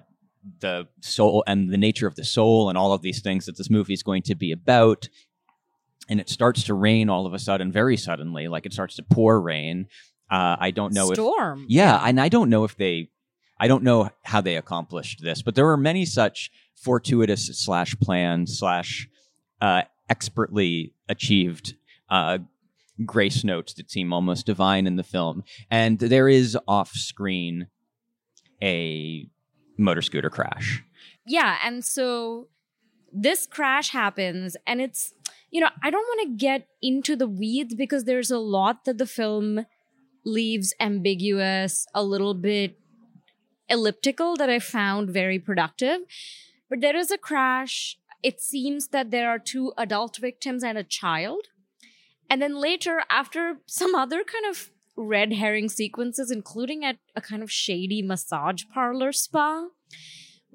the 0.61 0.87
soul 1.01 1.45
and 1.47 1.71
the 1.71 1.79
nature 1.79 2.07
of 2.07 2.17
the 2.17 2.25
soul 2.25 2.69
and 2.69 2.77
all 2.77 2.93
of 2.93 3.03
these 3.03 3.23
things 3.23 3.47
that 3.47 3.57
this 3.57 3.71
movie 3.71 3.95
is 3.95 4.03
going 4.03 4.23
to 4.23 4.35
be 4.35 4.53
about. 4.53 5.09
And 6.09 6.21
it 6.21 6.29
starts 6.29 6.65
to 6.65 6.75
rain 6.75 7.09
all 7.09 7.27
of 7.27 7.33
a 7.33 7.39
sudden 7.39 7.73
very 7.73 7.97
suddenly 7.97 8.49
like 8.49 8.67
it 8.67 8.73
starts 8.73 8.97
to 8.97 9.03
pour 9.03 9.41
rain 9.41 9.87
uh, 10.35 10.57
I 10.59 10.73
don't 10.73 10.93
know 10.93 11.13
Storm. 11.13 11.63
if 11.63 11.71
yeah, 11.71 12.01
and 12.05 12.21
I 12.21 12.29
don't 12.29 12.51
know 12.51 12.65
if 12.65 12.77
they, 12.77 13.09
I 13.61 13.69
don't 13.69 13.85
know 13.85 14.11
how 14.25 14.41
they 14.41 14.57
accomplished 14.57 15.23
this, 15.23 15.43
but 15.43 15.55
there 15.55 15.65
were 15.65 15.77
many 15.77 16.05
such 16.05 16.51
fortuitous 16.75 17.47
slash 17.47 17.95
planned 18.01 18.49
slash 18.49 19.09
uh, 19.61 19.83
expertly 20.09 20.93
achieved 21.09 21.77
uh, 22.11 22.39
grace 23.07 23.45
notes 23.45 23.75
that 23.75 23.93
seem 23.93 24.13
almost 24.13 24.45
divine 24.45 24.89
in 24.89 24.97
the 24.97 25.05
film, 25.05 25.45
and 25.71 26.01
there 26.01 26.29
is 26.29 26.59
off 26.67 26.91
screen 26.91 27.69
a 28.61 29.29
motor 29.79 30.03
scooter 30.03 30.31
crash. 30.31 30.83
Yeah, 31.25 31.59
and 31.63 31.85
so 31.85 32.49
this 33.13 33.47
crash 33.47 33.91
happens, 33.91 34.57
and 34.67 34.81
it's 34.81 35.15
you 35.53 35.61
know 35.61 35.71
I 35.81 35.91
don't 35.91 36.09
want 36.09 36.29
to 36.29 36.37
get 36.45 36.67
into 36.83 37.15
the 37.15 37.29
weeds 37.29 37.77
because 37.77 38.03
there's 38.03 38.33
a 38.33 38.39
lot 38.39 38.85
that 38.85 38.99
the 38.99 39.07
film 39.07 39.65
leaves 40.25 40.75
ambiguous, 40.81 41.87
a 41.95 42.03
little 42.03 42.35
bit 42.35 42.79
elliptical 43.69 44.37
that 44.37 44.51
I 44.51 44.59
found 44.59 45.11
very 45.11 45.39
productive. 45.39 46.01
But 46.69 46.81
there 46.81 46.97
is 46.97 47.11
a 47.11 47.19
crash. 47.19 47.99
It 48.23 48.41
seems 48.41 48.89
that 48.89 49.11
there 49.11 49.31
are 49.31 49.39
two 49.39 49.73
adult 49.77 50.17
victims 50.17 50.63
and 50.65 50.79
a 50.79 50.85
child. 50.85 51.49
And 52.31 52.41
then 52.41 52.57
later, 52.57 53.03
after 53.11 53.59
some 53.67 53.95
other 53.95 54.25
kind 54.25 54.47
of 54.47 54.71
red 54.97 55.35
herring 55.35 55.69
sequences, 55.69 56.31
including 56.31 56.85
at 56.85 56.97
a 57.15 57.21
kind 57.21 57.43
of 57.43 57.51
shady 57.51 58.01
massage 58.03 58.65
parlor 58.73 59.13
spa, 59.13 59.67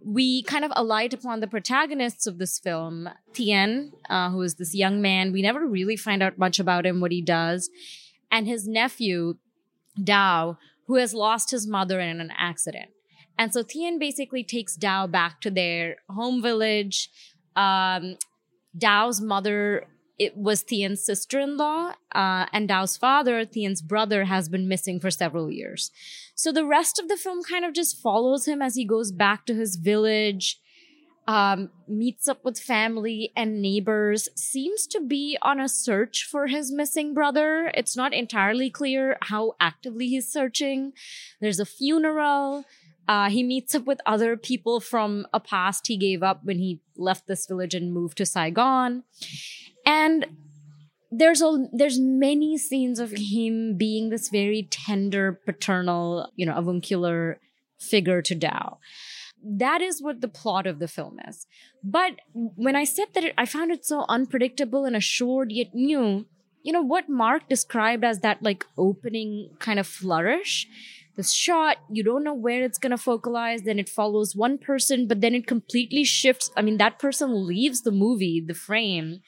we 0.03 0.43
kind 0.43 0.63
of 0.63 0.71
alight 0.75 1.13
upon 1.13 1.39
the 1.39 1.47
protagonists 1.47 2.25
of 2.25 2.37
this 2.37 2.57
film, 2.57 3.09
Tien, 3.33 3.91
uh, 4.09 4.29
who 4.29 4.41
is 4.41 4.55
this 4.55 4.73
young 4.73 5.01
man. 5.01 5.31
We 5.31 5.41
never 5.41 5.65
really 5.65 5.97
find 5.97 6.23
out 6.23 6.37
much 6.37 6.59
about 6.59 6.85
him, 6.85 7.01
what 7.01 7.11
he 7.11 7.21
does, 7.21 7.69
and 8.31 8.47
his 8.47 8.67
nephew, 8.67 9.35
Dao, 9.97 10.57
who 10.87 10.95
has 10.95 11.13
lost 11.13 11.51
his 11.51 11.67
mother 11.67 11.99
in 11.99 12.19
an 12.19 12.31
accident. 12.37 12.89
And 13.37 13.53
so 13.53 13.63
Tian 13.63 13.99
basically 13.99 14.43
takes 14.43 14.77
Dao 14.77 15.09
back 15.09 15.39
to 15.41 15.51
their 15.51 15.97
home 16.09 16.41
village. 16.41 17.09
Um, 17.55 18.17
Dao's 18.77 19.21
mother 19.21 19.87
it 20.19 20.35
was 20.35 20.63
Tian's 20.63 21.03
sister-in-law, 21.03 21.93
uh, 22.13 22.45
and 22.51 22.67
Dao's 22.67 22.97
father, 22.97 23.45
Tian's 23.45 23.81
brother, 23.81 24.25
has 24.25 24.49
been 24.49 24.67
missing 24.67 24.99
for 24.99 25.09
several 25.09 25.49
years. 25.49 25.91
So 26.35 26.51
the 26.51 26.65
rest 26.65 26.99
of 26.99 27.07
the 27.07 27.15
film 27.15 27.41
kind 27.41 27.63
of 27.63 27.73
just 27.73 28.01
follows 28.01 28.45
him 28.45 28.61
as 28.61 28.75
he 28.75 28.83
goes 28.83 29.13
back 29.13 29.45
to 29.45 29.55
his 29.55 29.77
village, 29.77 30.59
um, 31.29 31.69
meets 31.87 32.27
up 32.27 32.43
with 32.43 32.59
family 32.59 33.31
and 33.35 33.61
neighbors, 33.61 34.29
seems 34.35 34.87
to 34.87 34.99
be 34.99 35.37
on 35.43 35.59
a 35.59 35.69
search 35.69 36.23
for 36.23 36.47
his 36.47 36.71
missing 36.71 37.13
brother. 37.13 37.71
It's 37.75 37.95
not 37.95 38.15
entirely 38.15 38.71
clear 38.71 39.15
how 39.21 39.53
actively 39.59 40.07
he's 40.07 40.27
searching. 40.27 40.91
There's 41.39 41.59
a 41.59 41.67
funeral. 41.67 42.65
Uh, 43.07 43.29
he 43.29 43.43
meets 43.43 43.75
up 43.75 43.85
with 43.85 44.01
other 44.07 44.37
people 44.37 44.79
from 44.79 45.27
a 45.31 45.39
past 45.39 45.85
he 45.85 45.97
gave 45.97 46.23
up 46.23 46.43
when 46.43 46.57
he 46.57 46.81
left 46.97 47.27
this 47.27 47.45
village 47.45 47.75
and 47.75 47.93
moved 47.93 48.17
to 48.17 48.25
Saigon 48.25 49.03
and 49.85 50.25
there's 51.11 51.41
a 51.41 51.67
there's 51.73 51.99
many 51.99 52.55
scenes 52.57 52.99
of 52.99 53.11
him 53.11 53.77
being 53.77 54.09
this 54.09 54.29
very 54.29 54.67
tender 54.69 55.39
paternal 55.43 56.31
you 56.35 56.45
know 56.45 56.55
avuncular 56.55 57.39
figure 57.79 58.21
to 58.21 58.35
Dao. 58.35 58.77
That 59.43 59.81
is 59.81 60.01
what 60.01 60.21
the 60.21 60.27
plot 60.27 60.67
of 60.67 60.79
the 60.79 60.87
film 60.87 61.19
is. 61.27 61.47
But 61.83 62.19
when 62.33 62.75
I 62.75 62.83
said 62.83 63.07
that 63.13 63.23
it, 63.23 63.33
I 63.37 63.45
found 63.45 63.71
it 63.71 63.85
so 63.85 64.05
unpredictable 64.09 64.85
and 64.85 64.95
assured 64.95 65.51
yet 65.51 65.73
new, 65.73 66.25
you 66.63 66.73
know 66.73 66.81
what 66.81 67.09
Mark 67.09 67.47
described 67.47 68.03
as 68.03 68.19
that 68.19 68.43
like 68.43 68.65
opening 68.77 69.51
kind 69.59 69.79
of 69.79 69.87
flourish. 69.87 70.67
This 71.15 71.33
shot, 71.33 71.77
you 71.89 72.03
don't 72.03 72.23
know 72.23 72.33
where 72.33 72.63
it's 72.63 72.77
gonna 72.77 72.97
focalize, 72.97 73.63
then 73.63 73.79
it 73.79 73.89
follows 73.89 74.35
one 74.35 74.57
person, 74.57 75.07
but 75.07 75.21
then 75.21 75.35
it 75.35 75.47
completely 75.47 76.03
shifts. 76.03 76.51
I 76.55 76.61
mean, 76.61 76.77
that 76.77 76.99
person 76.99 77.45
leaves 77.47 77.81
the 77.81 77.91
movie, 77.91 78.41
the 78.45 78.53
frame, 78.53 79.21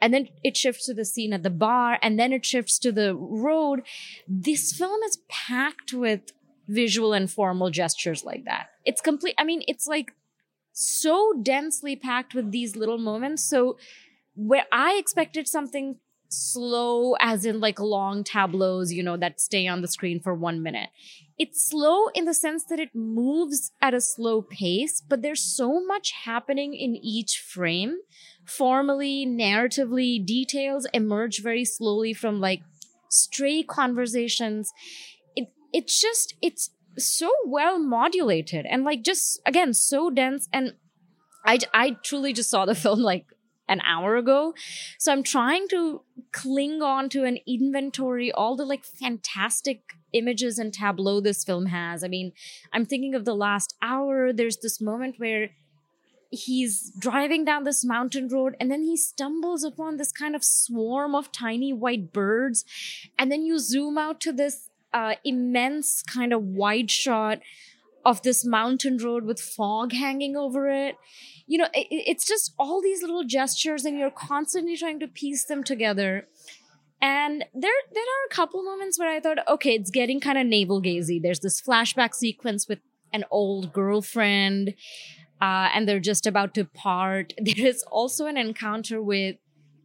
and 0.00 0.12
then 0.12 0.28
it 0.42 0.56
shifts 0.56 0.86
to 0.86 0.94
the 0.94 1.04
scene 1.04 1.32
at 1.32 1.42
the 1.42 1.50
bar 1.50 1.98
and 2.02 2.18
then 2.18 2.32
it 2.32 2.44
shifts 2.44 2.78
to 2.78 2.92
the 2.92 3.14
road 3.14 3.82
this 4.28 4.72
film 4.72 5.00
is 5.02 5.18
packed 5.28 5.92
with 5.92 6.32
visual 6.68 7.12
and 7.12 7.30
formal 7.30 7.70
gestures 7.70 8.24
like 8.24 8.44
that. 8.44 8.68
It's 8.84 9.00
complete 9.00 9.34
i 9.38 9.44
mean 9.44 9.62
it's 9.68 9.86
like 9.86 10.12
so 10.72 11.32
densely 11.42 11.96
packed 11.96 12.34
with 12.34 12.50
these 12.50 12.76
little 12.76 12.98
moments. 12.98 13.44
So 13.48 13.76
where 14.36 14.64
i 14.72 14.96
expected 14.98 15.46
something 15.48 15.96
slow 16.28 17.14
as 17.20 17.44
in 17.46 17.60
like 17.60 17.78
long 17.78 18.24
tableaus 18.24 18.92
you 18.92 19.02
know 19.02 19.16
that 19.16 19.40
stay 19.40 19.68
on 19.68 19.82
the 19.82 19.88
screen 19.88 20.20
for 20.20 20.34
1 20.34 20.62
minute. 20.62 20.90
It's 21.38 21.64
slow 21.68 22.06
in 22.14 22.24
the 22.24 22.34
sense 22.34 22.64
that 22.64 22.80
it 22.80 22.94
moves 22.94 23.72
at 23.80 23.94
a 23.94 24.00
slow 24.00 24.42
pace 24.42 25.02
but 25.08 25.22
there's 25.22 25.42
so 25.42 25.84
much 25.84 26.12
happening 26.24 26.74
in 26.74 26.96
each 26.96 27.38
frame. 27.38 27.98
Formally, 28.44 29.26
narratively, 29.26 30.24
details 30.24 30.86
emerge 30.92 31.42
very 31.42 31.64
slowly 31.64 32.12
from 32.12 32.40
like 32.40 32.62
stray 33.08 33.62
conversations. 33.62 34.72
It 35.74 35.84
it's 35.84 36.00
just 36.00 36.34
it's 36.40 36.70
so 36.96 37.30
well 37.44 37.78
modulated 37.78 38.64
and 38.66 38.84
like 38.84 39.02
just 39.02 39.40
again 39.44 39.74
so 39.74 40.10
dense 40.10 40.48
and 40.52 40.74
I 41.44 41.58
I 41.74 41.96
truly 42.02 42.32
just 42.32 42.50
saw 42.50 42.64
the 42.64 42.74
film 42.84 43.00
like 43.00 43.26
an 43.66 43.80
hour 43.80 44.16
ago. 44.16 44.54
So 44.98 45.10
I'm 45.10 45.22
trying 45.22 45.68
to 45.68 46.02
cling 46.32 46.82
on 46.82 47.08
to 47.08 47.24
an 47.24 47.38
inventory, 47.46 48.30
all 48.30 48.56
the 48.56 48.64
like 48.64 48.84
fantastic 48.84 49.94
images 50.12 50.58
and 50.58 50.72
tableau 50.72 51.20
this 51.20 51.44
film 51.44 51.66
has. 51.66 52.04
I 52.04 52.08
mean, 52.08 52.32
I'm 52.72 52.84
thinking 52.84 53.14
of 53.14 53.24
the 53.24 53.34
last 53.34 53.74
hour. 53.80 54.32
There's 54.32 54.58
this 54.58 54.82
moment 54.82 55.14
where 55.18 55.50
he's 56.30 56.92
driving 56.98 57.44
down 57.44 57.64
this 57.64 57.84
mountain 57.84 58.28
road 58.28 58.54
and 58.60 58.70
then 58.70 58.82
he 58.82 58.96
stumbles 58.96 59.64
upon 59.64 59.96
this 59.96 60.12
kind 60.12 60.36
of 60.36 60.44
swarm 60.44 61.14
of 61.14 61.32
tiny 61.32 61.72
white 61.72 62.12
birds 62.12 62.64
and 63.18 63.30
then 63.30 63.44
you 63.44 63.58
zoom 63.58 63.96
out 63.96 64.20
to 64.20 64.32
this 64.32 64.68
uh, 64.94 65.16
immense 65.24 66.02
kind 66.02 66.32
of 66.32 66.42
wide 66.42 66.90
shot 66.90 67.40
of 68.04 68.22
this 68.22 68.44
mountain 68.44 68.96
road 68.98 69.24
with 69.24 69.40
fog 69.40 69.92
hanging 69.92 70.36
over 70.36 70.68
it. 70.68 70.96
You 71.46 71.58
know 71.58 71.68
it, 71.74 71.88
it's 71.90 72.26
just 72.26 72.54
all 72.58 72.80
these 72.80 73.02
little 73.02 73.24
gestures 73.24 73.84
and 73.84 73.98
you're 73.98 74.10
constantly 74.10 74.76
trying 74.76 75.00
to 75.00 75.08
piece 75.08 75.44
them 75.44 75.62
together. 75.62 76.26
And 77.02 77.44
there 77.52 77.72
there 77.92 78.02
are 78.02 78.26
a 78.30 78.34
couple 78.34 78.62
moments 78.62 78.98
where 78.98 79.10
i 79.14 79.20
thought 79.20 79.46
okay 79.46 79.74
it's 79.74 79.90
getting 79.90 80.20
kind 80.20 80.38
of 80.38 80.46
navel 80.46 80.80
gazy 80.80 81.20
there's 81.20 81.40
this 81.40 81.60
flashback 81.60 82.14
sequence 82.14 82.66
with 82.66 82.78
an 83.12 83.24
old 83.30 83.74
girlfriend 83.74 84.74
uh, 85.40 85.68
and 85.74 85.86
they're 85.86 86.00
just 86.00 86.26
about 86.26 86.54
to 86.54 86.64
part. 86.64 87.34
There 87.44 87.66
is 87.66 87.82
also 87.84 88.26
an 88.26 88.36
encounter 88.36 89.02
with 89.02 89.36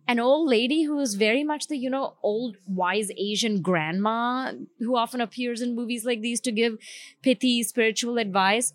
an 0.09 0.19
old 0.19 0.49
lady 0.49 0.83
who 0.85 0.99
is 0.99 1.13
very 1.13 1.43
much 1.43 1.67
the, 1.67 1.77
you 1.77 1.87
know, 1.87 2.15
old 2.23 2.57
wise 2.65 3.11
Asian 3.15 3.61
grandma 3.61 4.53
who 4.79 4.97
often 4.97 5.21
appears 5.21 5.61
in 5.61 5.75
movies 5.75 6.03
like 6.03 6.21
these 6.21 6.41
to 6.41 6.51
give 6.51 6.79
pithy 7.21 7.61
spiritual 7.61 8.17
advice. 8.17 8.73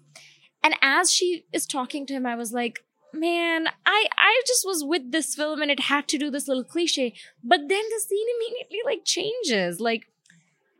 And 0.62 0.76
as 0.80 1.12
she 1.12 1.44
is 1.52 1.66
talking 1.66 2.06
to 2.06 2.14
him, 2.14 2.24
I 2.24 2.36
was 2.36 2.52
like, 2.52 2.84
man, 3.12 3.66
I 3.84 4.06
I 4.16 4.42
just 4.46 4.64
was 4.64 4.84
with 4.84 5.10
this 5.10 5.34
film 5.34 5.60
and 5.60 5.72
it 5.72 5.80
had 5.80 6.06
to 6.08 6.18
do 6.18 6.30
this 6.30 6.46
little 6.46 6.62
cliche. 6.62 7.14
But 7.42 7.62
then 7.68 7.82
the 7.90 8.00
scene 8.06 8.28
immediately 8.36 8.78
like 8.84 9.04
changes. 9.04 9.80
Like 9.80 10.06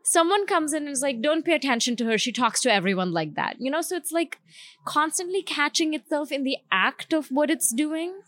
someone 0.04 0.46
comes 0.46 0.72
in 0.72 0.84
and 0.84 0.92
is 0.92 1.02
like, 1.02 1.20
don't 1.20 1.44
pay 1.44 1.56
attention 1.56 1.96
to 1.96 2.04
her. 2.04 2.16
She 2.16 2.30
talks 2.30 2.60
to 2.60 2.72
everyone 2.72 3.12
like 3.12 3.34
that. 3.34 3.56
You 3.58 3.72
know, 3.72 3.80
so 3.80 3.96
it's 3.96 4.12
like 4.12 4.38
constantly 4.84 5.42
catching 5.42 5.94
itself 5.94 6.30
in 6.30 6.44
the 6.44 6.58
act 6.70 7.12
of 7.12 7.26
what 7.30 7.50
it's 7.50 7.74
doing. 7.74 8.20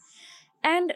And 0.64 0.94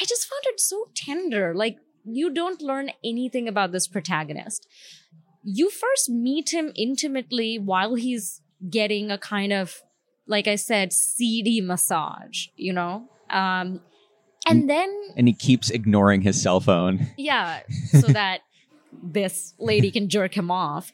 I 0.00 0.04
just 0.04 0.28
found 0.28 0.42
it 0.46 0.60
so 0.60 0.88
tender. 0.94 1.54
Like, 1.54 1.78
you 2.04 2.32
don't 2.32 2.60
learn 2.60 2.90
anything 3.04 3.48
about 3.48 3.72
this 3.72 3.86
protagonist. 3.86 4.66
You 5.44 5.70
first 5.70 6.08
meet 6.08 6.52
him 6.52 6.72
intimately 6.74 7.58
while 7.58 7.94
he's 7.94 8.40
getting 8.68 9.10
a 9.10 9.18
kind 9.18 9.52
of, 9.52 9.82
like 10.26 10.46
I 10.46 10.56
said, 10.56 10.92
seedy 10.92 11.60
massage, 11.60 12.46
you 12.56 12.72
know? 12.72 13.08
Um, 13.30 13.80
and 14.46 14.68
then. 14.68 14.90
And 15.16 15.28
he 15.28 15.34
keeps 15.34 15.70
ignoring 15.70 16.22
his 16.22 16.40
cell 16.40 16.60
phone. 16.60 17.08
Yeah, 17.16 17.60
so 17.90 18.00
that 18.08 18.40
this 19.02 19.54
lady 19.58 19.90
can 19.90 20.08
jerk 20.08 20.36
him 20.36 20.50
off. 20.50 20.92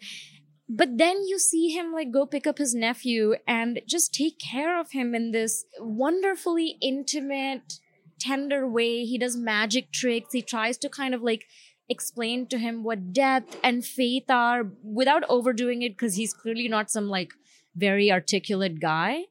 But 0.69 0.99
then 0.99 1.23
you 1.27 1.39
see 1.39 1.71
him 1.71 1.93
like 1.93 2.11
go 2.11 2.27
pick 2.27 2.47
up 2.47 2.59
his 2.59 2.75
nephew 2.75 3.37
and 3.47 3.81
just 3.87 4.13
take 4.13 4.39
care 4.39 4.79
of 4.79 4.93
him 4.93 5.15
in 5.15 5.31
this 5.31 5.65
wonderfully 5.79 6.77
intimate, 6.83 7.81
tender 8.19 8.67
way. 8.69 9.05
He 9.05 9.19
does 9.19 9.37
magic 9.37 9.93
tricks. 9.93 10.33
He 10.33 10.43
tries 10.43 10.79
to 10.79 10.89
kind 10.89 11.15
of 11.15 11.23
like 11.23 11.47
explain 11.89 12.47
to 12.49 12.59
him 12.59 12.85
what 12.85 13.13
death 13.13 13.57
and 13.63 13.85
faith 13.85 14.31
are 14.31 14.67
without 14.83 15.25
overdoing 15.29 15.83
it 15.83 15.91
because 15.91 16.17
he's 16.17 16.35
clearly 16.35 16.69
not 16.69 16.91
some 16.91 17.09
like 17.09 17.33
very 17.75 18.11
articulate 18.13 18.81
guy. 18.81 19.23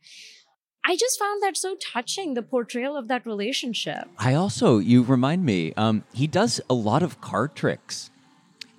I 0.83 0.95
just 0.95 1.19
found 1.19 1.43
that 1.43 1.57
so 1.57 1.75
touching, 1.75 2.33
the 2.33 2.41
portrayal 2.41 2.95
of 2.95 3.09
that 3.09 3.25
relationship. 3.25 4.07
I 4.17 4.35
also, 4.35 4.77
you 4.77 5.03
remind 5.03 5.43
me, 5.43 5.73
um, 5.75 6.05
he 6.13 6.27
does 6.27 6.61
a 6.69 6.73
lot 6.73 7.03
of 7.03 7.19
card 7.19 7.55
tricks 7.55 8.09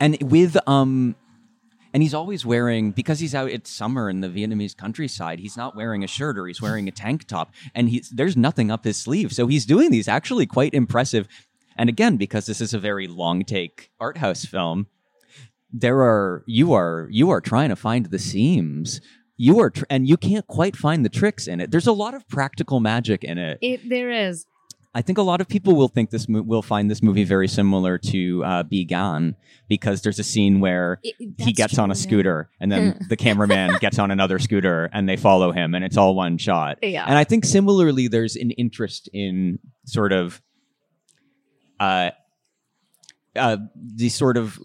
and 0.00 0.20
with 0.22 0.56
um 0.68 1.16
and 1.92 2.02
he's 2.02 2.14
always 2.14 2.44
wearing 2.44 2.90
because 2.90 3.20
he's 3.20 3.34
out 3.34 3.50
it's 3.50 3.70
summer 3.70 4.10
in 4.10 4.20
the 4.20 4.28
vietnamese 4.28 4.76
countryside 4.76 5.38
he's 5.38 5.56
not 5.56 5.74
wearing 5.74 6.04
a 6.04 6.06
shirt 6.06 6.38
or 6.38 6.46
he's 6.46 6.62
wearing 6.62 6.88
a 6.88 6.92
tank 6.92 7.26
top. 7.26 7.52
And 7.74 7.88
he's 7.88 8.10
there's 8.10 8.36
nothing 8.36 8.70
up 8.70 8.84
his 8.84 8.96
sleeve. 8.96 9.32
So 9.32 9.46
he's 9.46 9.66
doing 9.66 9.90
these 9.90 10.08
actually 10.08 10.46
quite 10.46 10.74
impressive. 10.74 11.28
And 11.76 11.88
again 11.88 12.16
because 12.16 12.46
this 12.46 12.60
is 12.60 12.74
a 12.74 12.78
very 12.78 13.06
long 13.06 13.44
take 13.44 13.90
art 14.00 14.18
house 14.18 14.44
film 14.44 14.86
there 15.72 16.00
are 16.00 16.44
you 16.46 16.72
are 16.72 17.08
you 17.10 17.30
are 17.30 17.40
trying 17.40 17.68
to 17.68 17.76
find 17.76 18.06
the 18.06 18.18
seams. 18.18 19.00
You 19.36 19.60
are 19.60 19.70
tr- 19.70 19.84
and 19.88 20.08
you 20.08 20.16
can't 20.16 20.46
quite 20.46 20.76
find 20.76 21.04
the 21.04 21.08
tricks 21.08 21.46
in 21.46 21.60
it. 21.60 21.70
There's 21.70 21.86
a 21.86 21.92
lot 21.92 22.14
of 22.14 22.26
practical 22.28 22.80
magic 22.80 23.22
in 23.22 23.38
it, 23.38 23.58
it 23.60 23.88
there 23.88 24.10
is 24.10 24.46
I 24.98 25.02
think 25.02 25.16
a 25.16 25.22
lot 25.22 25.40
of 25.40 25.46
people 25.46 25.76
will 25.76 25.86
think 25.86 26.10
this 26.10 26.28
mo- 26.28 26.42
will 26.42 26.60
find 26.60 26.90
this 26.90 27.04
movie 27.04 27.22
very 27.22 27.46
similar 27.46 27.98
to 27.98 28.42
uh, 28.44 28.62
Bi 28.64 28.82
Gan 28.82 29.36
because 29.68 30.02
there's 30.02 30.18
a 30.18 30.24
scene 30.24 30.58
where 30.58 30.98
It- 31.04 31.34
he 31.38 31.52
gets 31.52 31.78
on 31.78 31.92
a 31.92 31.94
true, 31.94 32.00
yeah. 32.00 32.02
scooter 32.08 32.50
and 32.60 32.72
then 32.72 32.98
the 33.08 33.16
cameraman 33.16 33.76
gets 33.80 34.00
on 34.00 34.10
another 34.10 34.40
scooter 34.40 34.90
and 34.92 35.08
they 35.08 35.16
follow 35.16 35.52
him 35.52 35.76
and 35.76 35.84
it's 35.84 35.96
all 35.96 36.16
one 36.16 36.36
shot. 36.36 36.78
Yeah. 36.82 37.04
And 37.06 37.16
I 37.16 37.22
think 37.22 37.44
similarly, 37.44 38.08
there's 38.08 38.34
an 38.34 38.50
interest 38.50 39.08
in 39.12 39.60
sort 39.84 40.12
of 40.12 40.42
uh, 41.78 42.10
uh, 43.36 43.58
these 43.76 44.16
sort 44.16 44.36
of 44.36 44.58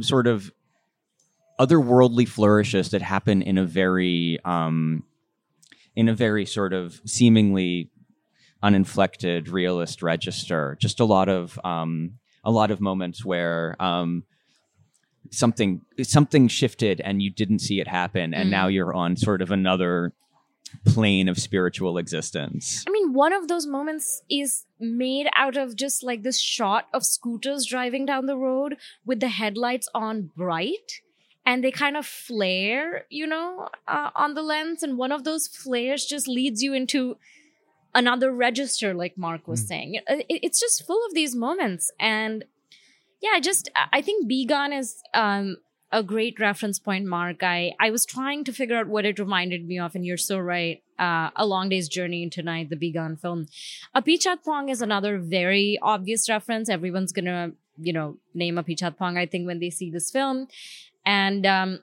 sort 0.00 0.28
of 0.28 0.52
otherworldly 1.58 2.28
flourishes 2.28 2.90
that 2.90 3.02
happen 3.02 3.42
in 3.42 3.58
a 3.58 3.64
very 3.66 4.38
um, 4.44 5.02
in 5.96 6.08
a 6.08 6.14
very 6.14 6.46
sort 6.46 6.72
of 6.72 7.00
seemingly 7.04 7.90
uninflected 8.62 9.48
realist 9.48 10.02
register. 10.02 10.76
Just 10.80 11.00
a 11.00 11.04
lot 11.04 11.28
of 11.28 11.58
um, 11.64 12.12
a 12.44 12.50
lot 12.50 12.70
of 12.70 12.80
moments 12.80 13.24
where 13.24 13.76
um, 13.80 14.24
something 15.30 15.80
something 16.02 16.48
shifted 16.48 17.00
and 17.00 17.22
you 17.22 17.30
didn't 17.30 17.60
see 17.60 17.80
it 17.80 17.88
happen, 17.88 18.32
and 18.34 18.48
Mm. 18.48 18.50
now 18.52 18.66
you're 18.68 18.94
on 18.94 19.16
sort 19.16 19.42
of 19.42 19.50
another 19.50 20.12
plane 20.84 21.28
of 21.28 21.38
spiritual 21.38 21.96
existence. 21.96 22.84
I 22.86 22.90
mean, 22.90 23.12
one 23.12 23.32
of 23.32 23.48
those 23.48 23.66
moments 23.66 24.22
is 24.28 24.66
made 24.80 25.28
out 25.36 25.56
of 25.56 25.76
just 25.76 26.02
like 26.02 26.22
this 26.22 26.40
shot 26.40 26.86
of 26.92 27.04
scooters 27.04 27.64
driving 27.66 28.04
down 28.04 28.26
the 28.26 28.36
road 28.36 28.76
with 29.04 29.20
the 29.20 29.28
headlights 29.28 29.88
on 29.94 30.30
bright 30.36 31.00
and 31.46 31.62
they 31.62 31.70
kind 31.70 31.96
of 31.96 32.04
flare, 32.04 33.04
you 33.08 33.26
know, 33.28 33.68
uh, 33.86 34.10
on 34.16 34.34
the 34.34 34.42
lens. 34.42 34.82
And 34.82 34.98
one 34.98 35.12
of 35.12 35.22
those 35.22 35.46
flares 35.46 36.04
just 36.04 36.26
leads 36.26 36.60
you 36.62 36.74
into 36.74 37.16
another 38.02 38.30
register, 38.48 38.88
like 39.02 39.14
Mark 39.26 39.42
was 39.52 39.62
Mm. 39.64 39.68
saying. 39.70 39.90
It- 40.06 40.26
it's 40.46 40.60
just 40.66 40.86
full 40.88 41.02
of 41.06 41.14
these 41.18 41.34
moments. 41.46 41.84
And 41.98 42.44
yeah, 43.24 43.30
I 43.34 43.40
just, 43.40 43.64
I 43.98 44.00
think 44.06 44.28
Bi 44.30 44.44
Gan 44.52 44.72
is 44.72 44.88
um, 45.14 45.56
a 45.90 46.02
great 46.02 46.38
reference 46.38 46.78
point, 46.78 47.06
Mark. 47.06 47.42
I, 47.42 47.72
I 47.86 47.88
was 47.90 48.04
trying 48.04 48.44
to 48.44 48.52
figure 48.52 48.76
out 48.80 48.88
what 48.94 49.04
it 49.10 49.18
reminded 49.18 49.66
me 49.70 49.78
of, 49.78 49.94
and 49.96 50.04
you're 50.06 50.24
so 50.32 50.38
right. 50.38 50.82
Uh, 50.98 51.30
a 51.36 51.44
Long 51.46 51.68
Day's 51.68 51.88
Journey 51.96 52.22
into 52.22 52.42
Night, 52.42 52.68
the 52.70 52.76
Bi 52.76 52.90
Gan 52.98 53.16
film. 53.16 53.46
A 53.94 54.02
Apichatpong 54.02 54.70
is 54.70 54.80
another 54.82 55.18
very 55.18 55.78
obvious 55.82 56.28
reference. 56.28 56.68
Everyone's 56.68 57.12
gonna, 57.12 57.52
you 57.88 57.92
know, 57.92 58.16
name 58.34 58.56
a 58.58 58.64
Apichatpong, 58.64 59.18
I 59.18 59.26
think, 59.26 59.46
when 59.46 59.58
they 59.60 59.70
see 59.70 59.90
this 59.90 60.10
film. 60.10 60.48
And 61.04 61.44
um, 61.46 61.80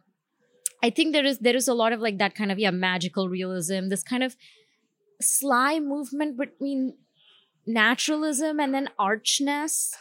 I 0.82 0.90
think 0.90 1.14
there 1.14 1.26
is 1.32 1.38
there 1.40 1.56
is 1.56 1.68
a 1.68 1.74
lot 1.84 1.94
of 1.94 2.00
like 2.02 2.18
that 2.24 2.34
kind 2.36 2.52
of 2.52 2.58
yeah 2.60 2.72
magical 2.72 3.30
realism, 3.30 3.90
this 3.90 4.04
kind 4.04 4.24
of 4.24 4.36
sly 5.22 5.80
movement 5.80 6.38
between 6.38 6.96
naturalism 7.66 8.60
and 8.60 8.74
then 8.74 8.90
archness, 9.00 9.94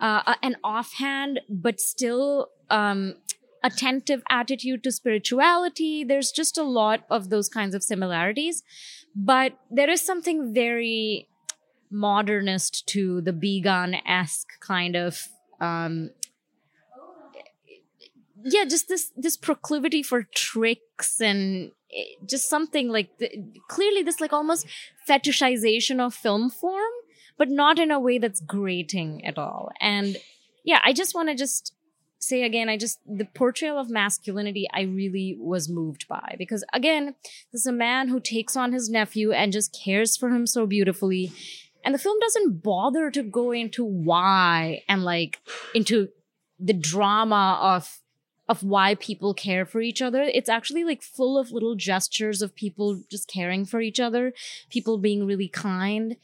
uh, 0.00 0.22
uh, 0.26 0.34
an 0.42 0.56
offhand 0.62 1.40
but 1.48 1.80
still 1.80 2.48
um, 2.70 3.14
attentive 3.64 4.22
attitude 4.28 4.82
to 4.84 4.92
spirituality. 4.92 6.04
There's 6.04 6.30
just 6.30 6.58
a 6.58 6.62
lot 6.62 7.04
of 7.10 7.30
those 7.30 7.48
kinds 7.48 7.74
of 7.74 7.82
similarities, 7.82 8.62
but 9.14 9.58
there 9.70 9.90
is 9.90 10.00
something 10.00 10.54
very 10.54 11.28
modernist 11.90 12.86
to 12.88 13.20
the 13.20 13.32
Bi 13.32 13.60
Gan 13.62 13.94
esque 14.06 14.60
kind 14.60 14.94
of 14.94 15.28
um, 15.60 16.10
yeah 18.44 18.64
just 18.64 18.88
this 18.88 19.10
this 19.16 19.36
proclivity 19.36 20.02
for 20.02 20.22
tricks 20.34 21.20
and 21.20 21.72
just 22.26 22.48
something 22.48 22.88
like 22.88 23.10
clearly 23.68 24.02
this 24.02 24.20
like 24.20 24.32
almost 24.32 24.66
fetishization 25.08 26.00
of 26.00 26.14
film 26.14 26.50
form 26.50 26.92
but 27.36 27.48
not 27.48 27.78
in 27.78 27.90
a 27.90 28.00
way 28.00 28.18
that's 28.18 28.40
grating 28.40 29.24
at 29.24 29.38
all. 29.38 29.70
And 29.80 30.16
yeah 30.68 30.80
i 30.84 30.92
just 30.92 31.14
want 31.14 31.28
to 31.28 31.34
just 31.34 31.72
say 32.18 32.42
again 32.42 32.68
i 32.68 32.76
just 32.76 33.00
the 33.06 33.24
portrayal 33.24 33.78
of 33.78 33.88
masculinity 33.88 34.66
i 34.74 34.82
really 34.82 35.36
was 35.40 35.68
moved 35.68 36.06
by 36.08 36.34
because 36.38 36.64
again 36.72 37.14
this 37.52 37.62
is 37.62 37.66
a 37.66 37.72
man 37.72 38.08
who 38.08 38.20
takes 38.20 38.56
on 38.56 38.72
his 38.72 38.90
nephew 38.90 39.32
and 39.32 39.52
just 39.52 39.76
cares 39.84 40.16
for 40.16 40.28
him 40.28 40.46
so 40.46 40.66
beautifully 40.66 41.32
and 41.84 41.94
the 41.94 41.98
film 41.98 42.18
doesn't 42.20 42.62
bother 42.62 43.10
to 43.10 43.22
go 43.22 43.50
into 43.52 43.84
why 43.84 44.82
and 44.88 45.04
like 45.04 45.38
into 45.74 46.08
the 46.58 46.74
drama 46.74 47.58
of 47.62 47.97
of 48.48 48.62
why 48.62 48.94
people 48.94 49.34
care 49.34 49.66
for 49.66 49.80
each 49.80 50.00
other. 50.00 50.22
It's 50.22 50.48
actually 50.48 50.82
like 50.82 51.02
full 51.02 51.38
of 51.38 51.52
little 51.52 51.74
gestures 51.74 52.40
of 52.40 52.54
people 52.54 53.02
just 53.10 53.28
caring 53.28 53.66
for 53.66 53.80
each 53.80 54.00
other, 54.00 54.32
people 54.70 54.96
being 54.98 55.26
really 55.26 55.48
kind. 55.48 56.16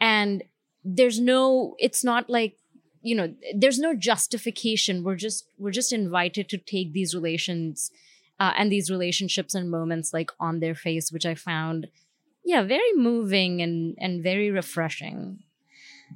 And 0.00 0.42
there's 0.84 1.20
no, 1.20 1.76
it's 1.78 2.02
not 2.02 2.28
like, 2.28 2.56
you 3.02 3.14
know, 3.14 3.32
there's 3.54 3.78
no 3.78 3.94
justification. 3.94 5.04
We're 5.04 5.16
just, 5.16 5.48
we're 5.56 5.70
just 5.70 5.92
invited 5.92 6.48
to 6.48 6.58
take 6.58 6.92
these 6.92 7.14
relations 7.14 7.92
uh, 8.40 8.52
and 8.56 8.72
these 8.72 8.90
relationships 8.90 9.54
and 9.54 9.70
moments 9.70 10.12
like 10.12 10.30
on 10.40 10.58
their 10.58 10.74
face, 10.74 11.12
which 11.12 11.26
I 11.26 11.36
found, 11.36 11.88
yeah, 12.44 12.62
very 12.62 12.92
moving 12.94 13.62
and, 13.62 13.96
and 13.98 14.22
very 14.22 14.50
refreshing. 14.50 15.40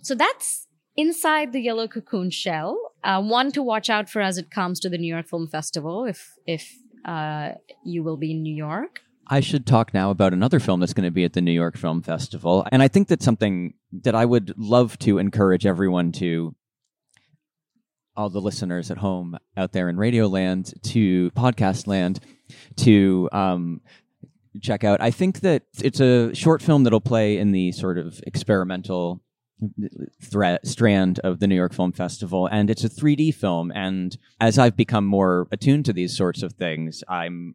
So 0.00 0.14
that's 0.14 0.66
inside 0.96 1.52
the 1.52 1.60
yellow 1.60 1.86
cocoon 1.86 2.30
shell. 2.30 2.91
Uh, 3.04 3.22
one 3.22 3.50
to 3.52 3.62
watch 3.62 3.90
out 3.90 4.08
for 4.08 4.22
as 4.22 4.38
it 4.38 4.50
comes 4.50 4.80
to 4.80 4.88
the 4.88 4.98
New 4.98 5.12
York 5.12 5.28
Film 5.28 5.48
Festival, 5.48 6.04
if 6.04 6.34
if 6.46 6.76
uh, 7.04 7.52
you 7.84 8.02
will 8.02 8.16
be 8.16 8.30
in 8.32 8.42
New 8.42 8.54
York. 8.54 9.00
I 9.26 9.40
should 9.40 9.66
talk 9.66 9.94
now 9.94 10.10
about 10.10 10.32
another 10.32 10.60
film 10.60 10.80
that's 10.80 10.92
going 10.92 11.04
to 11.04 11.10
be 11.10 11.24
at 11.24 11.32
the 11.32 11.40
New 11.40 11.52
York 11.52 11.76
Film 11.76 12.02
Festival. 12.02 12.66
And 12.70 12.82
I 12.82 12.88
think 12.88 13.08
that's 13.08 13.24
something 13.24 13.74
that 14.02 14.14
I 14.14 14.24
would 14.24 14.52
love 14.56 14.98
to 15.00 15.18
encourage 15.18 15.64
everyone 15.64 16.12
to, 16.12 16.54
all 18.14 18.28
the 18.28 18.40
listeners 18.40 18.90
at 18.90 18.98
home 18.98 19.38
out 19.56 19.72
there 19.72 19.88
in 19.88 19.96
radio 19.96 20.26
land, 20.26 20.74
to 20.82 21.30
podcast 21.30 21.86
land, 21.86 22.20
to 22.76 23.28
um, 23.32 23.80
check 24.60 24.84
out. 24.84 25.00
I 25.00 25.10
think 25.10 25.40
that 25.40 25.62
it's 25.82 26.00
a 26.00 26.34
short 26.34 26.60
film 26.60 26.84
that'll 26.84 27.00
play 27.00 27.38
in 27.38 27.52
the 27.52 27.72
sort 27.72 27.96
of 27.96 28.20
experimental 28.26 29.22
threat 30.22 30.66
strand 30.66 31.18
of 31.20 31.40
the 31.40 31.46
New 31.46 31.54
York 31.54 31.72
Film 31.72 31.92
Festival. 31.92 32.46
And 32.46 32.70
it's 32.70 32.84
a 32.84 32.88
3D 32.88 33.34
film. 33.34 33.72
And 33.72 34.16
as 34.40 34.58
I've 34.58 34.76
become 34.76 35.04
more 35.04 35.46
attuned 35.50 35.84
to 35.86 35.92
these 35.92 36.16
sorts 36.16 36.42
of 36.42 36.54
things 36.54 37.04
I'm 37.08 37.54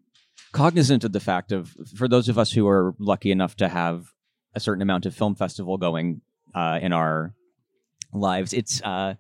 cognizant 0.52 1.04
of 1.04 1.12
the 1.12 1.20
fact 1.20 1.52
of 1.52 1.76
for 1.96 2.08
those 2.08 2.30
of 2.30 2.38
us 2.38 2.52
who 2.52 2.68
are 2.68 2.96
lucky 3.00 3.32
enough 3.32 3.56
to 3.58 3.68
have 3.68 4.08
a 4.56 4.60
certain 4.60 4.82
amount 4.82 5.06
of 5.06 5.16
film 5.16 5.36
festival 5.36 5.78
going 5.78 6.22
uh, 6.56 6.80
in 6.82 6.94
our 6.94 7.34
lives 8.14 8.54
it's 8.54 8.82
uh, 8.84 9.14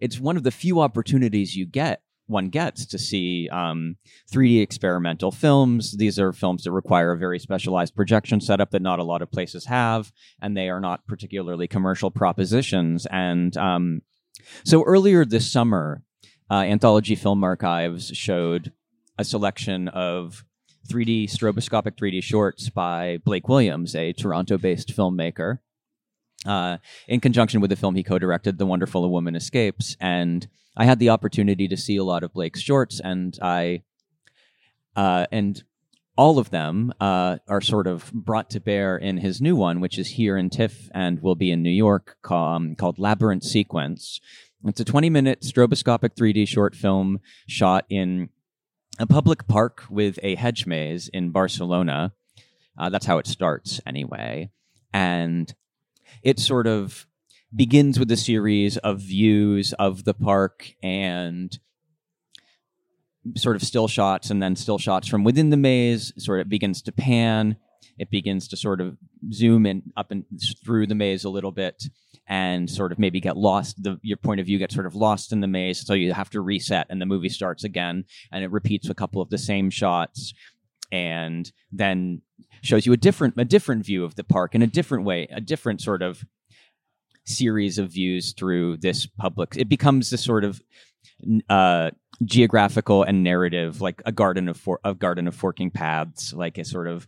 it's 0.00 0.18
one 0.18 0.36
of 0.36 0.42
the 0.42 0.50
few 0.50 0.80
opportunities 0.80 1.56
you 1.56 1.64
get 1.64 2.02
one 2.26 2.48
gets 2.48 2.86
to 2.86 2.98
see 2.98 3.48
um, 3.50 3.96
3D 4.32 4.62
experimental 4.62 5.30
films. 5.30 5.96
These 5.96 6.18
are 6.18 6.32
films 6.32 6.64
that 6.64 6.72
require 6.72 7.12
a 7.12 7.18
very 7.18 7.38
specialized 7.38 7.94
projection 7.94 8.40
setup 8.40 8.70
that 8.70 8.82
not 8.82 8.98
a 8.98 9.04
lot 9.04 9.22
of 9.22 9.30
places 9.30 9.66
have, 9.66 10.12
and 10.40 10.56
they 10.56 10.68
are 10.68 10.80
not 10.80 11.06
particularly 11.06 11.68
commercial 11.68 12.10
propositions. 12.10 13.06
And 13.10 13.56
um, 13.56 14.02
so 14.64 14.82
earlier 14.84 15.24
this 15.24 15.50
summer, 15.50 16.02
uh, 16.50 16.62
Anthology 16.62 17.14
Film 17.14 17.44
Archives 17.44 18.08
showed 18.16 18.72
a 19.18 19.24
selection 19.24 19.88
of 19.88 20.44
3D 20.88 21.30
stroboscopic 21.30 21.96
3D 21.96 22.22
shorts 22.22 22.68
by 22.68 23.18
Blake 23.24 23.48
Williams, 23.48 23.94
a 23.94 24.12
Toronto-based 24.12 24.94
filmmaker. 24.94 25.58
Uh, 26.44 26.78
in 27.08 27.20
conjunction 27.20 27.60
with 27.60 27.70
the 27.70 27.76
film 27.76 27.94
he 27.94 28.02
co-directed, 28.02 28.58
The 28.58 28.66
Wonderful 28.66 29.04
A 29.04 29.08
Woman 29.08 29.34
Escapes, 29.34 29.96
and 30.00 30.46
I 30.76 30.84
had 30.84 30.98
the 30.98 31.10
opportunity 31.10 31.68
to 31.68 31.76
see 31.76 31.96
a 31.96 32.04
lot 32.04 32.22
of 32.22 32.32
Blake's 32.32 32.60
shorts, 32.60 33.00
and 33.00 33.38
I, 33.40 33.82
uh, 34.96 35.26
and 35.32 35.62
all 36.16 36.38
of 36.38 36.50
them 36.50 36.92
uh, 37.00 37.38
are 37.48 37.60
sort 37.60 37.86
of 37.86 38.12
brought 38.12 38.50
to 38.50 38.60
bear 38.60 38.96
in 38.96 39.18
his 39.18 39.40
new 39.40 39.56
one, 39.56 39.80
which 39.80 39.98
is 39.98 40.10
here 40.10 40.36
in 40.36 40.50
TIFF 40.50 40.90
and 40.94 41.20
will 41.20 41.34
be 41.34 41.50
in 41.50 41.62
New 41.62 41.70
York, 41.70 42.16
um, 42.30 42.74
called 42.76 42.98
Laberint 42.98 43.42
Sequence. 43.42 44.20
It's 44.64 44.80
a 44.80 44.84
20-minute 44.84 45.42
stroboscopic 45.42 46.14
3D 46.14 46.48
short 46.48 46.74
film 46.74 47.20
shot 47.46 47.84
in 47.88 48.30
a 48.98 49.06
public 49.06 49.46
park 49.46 49.84
with 49.90 50.18
a 50.22 50.36
hedge 50.36 50.66
maze 50.66 51.08
in 51.08 51.30
Barcelona. 51.30 52.12
Uh, 52.78 52.88
that's 52.88 53.06
how 53.06 53.18
it 53.18 53.26
starts, 53.26 53.80
anyway, 53.86 54.50
and 54.92 55.54
it 56.22 56.38
sort 56.38 56.66
of 56.66 57.06
begins 57.54 57.98
with 57.98 58.10
a 58.10 58.16
series 58.16 58.76
of 58.78 59.00
views 59.00 59.72
of 59.74 60.04
the 60.04 60.14
park 60.14 60.74
and 60.82 61.58
sort 63.36 63.56
of 63.56 63.62
still 63.62 63.88
shots 63.88 64.30
and 64.30 64.42
then 64.42 64.56
still 64.56 64.78
shots 64.78 65.08
from 65.08 65.24
within 65.24 65.50
the 65.50 65.56
maze. 65.56 66.12
Sort 66.18 66.40
of 66.40 66.48
begins 66.48 66.82
to 66.82 66.92
pan. 66.92 67.56
It 67.98 68.10
begins 68.10 68.48
to 68.48 68.56
sort 68.56 68.80
of 68.80 68.98
zoom 69.32 69.66
in 69.66 69.82
up 69.96 70.10
and 70.10 70.24
through 70.64 70.86
the 70.86 70.94
maze 70.94 71.24
a 71.24 71.30
little 71.30 71.52
bit 71.52 71.84
and 72.26 72.68
sort 72.68 72.90
of 72.90 72.98
maybe 72.98 73.20
get 73.20 73.36
lost. 73.36 73.82
The 73.82 73.98
your 74.02 74.16
point 74.16 74.40
of 74.40 74.46
view 74.46 74.58
gets 74.58 74.74
sort 74.74 74.86
of 74.86 74.94
lost 74.94 75.32
in 75.32 75.40
the 75.40 75.46
maze 75.46 75.86
so 75.86 75.94
you 75.94 76.12
have 76.12 76.30
to 76.30 76.40
reset 76.40 76.86
and 76.90 77.00
the 77.00 77.06
movie 77.06 77.28
starts 77.28 77.64
again 77.64 78.04
and 78.32 78.42
it 78.42 78.50
repeats 78.50 78.88
a 78.88 78.94
couple 78.94 79.22
of 79.22 79.30
the 79.30 79.38
same 79.38 79.70
shots. 79.70 80.34
And 80.90 81.50
then 81.72 82.22
shows 82.64 82.86
you 82.86 82.92
a 82.92 82.96
different 82.96 83.34
a 83.38 83.44
different 83.44 83.84
view 83.84 84.04
of 84.04 84.14
the 84.16 84.24
park 84.24 84.54
in 84.54 84.62
a 84.62 84.66
different 84.66 85.04
way 85.04 85.26
a 85.30 85.40
different 85.40 85.80
sort 85.80 86.02
of 86.02 86.24
series 87.26 87.78
of 87.78 87.90
views 87.90 88.32
through 88.32 88.76
this 88.78 89.06
public 89.06 89.54
it 89.56 89.68
becomes 89.68 90.10
this 90.10 90.22
sort 90.24 90.44
of 90.44 90.60
uh 91.48 91.90
geographical 92.24 93.02
and 93.02 93.22
narrative 93.24 93.80
like 93.80 94.02
a 94.06 94.12
garden 94.12 94.48
of 94.48 94.56
for- 94.56 94.80
a 94.84 94.94
garden 94.94 95.26
of 95.26 95.34
forking 95.34 95.70
paths 95.70 96.32
like 96.32 96.58
a 96.58 96.64
sort 96.64 96.86
of 96.86 97.06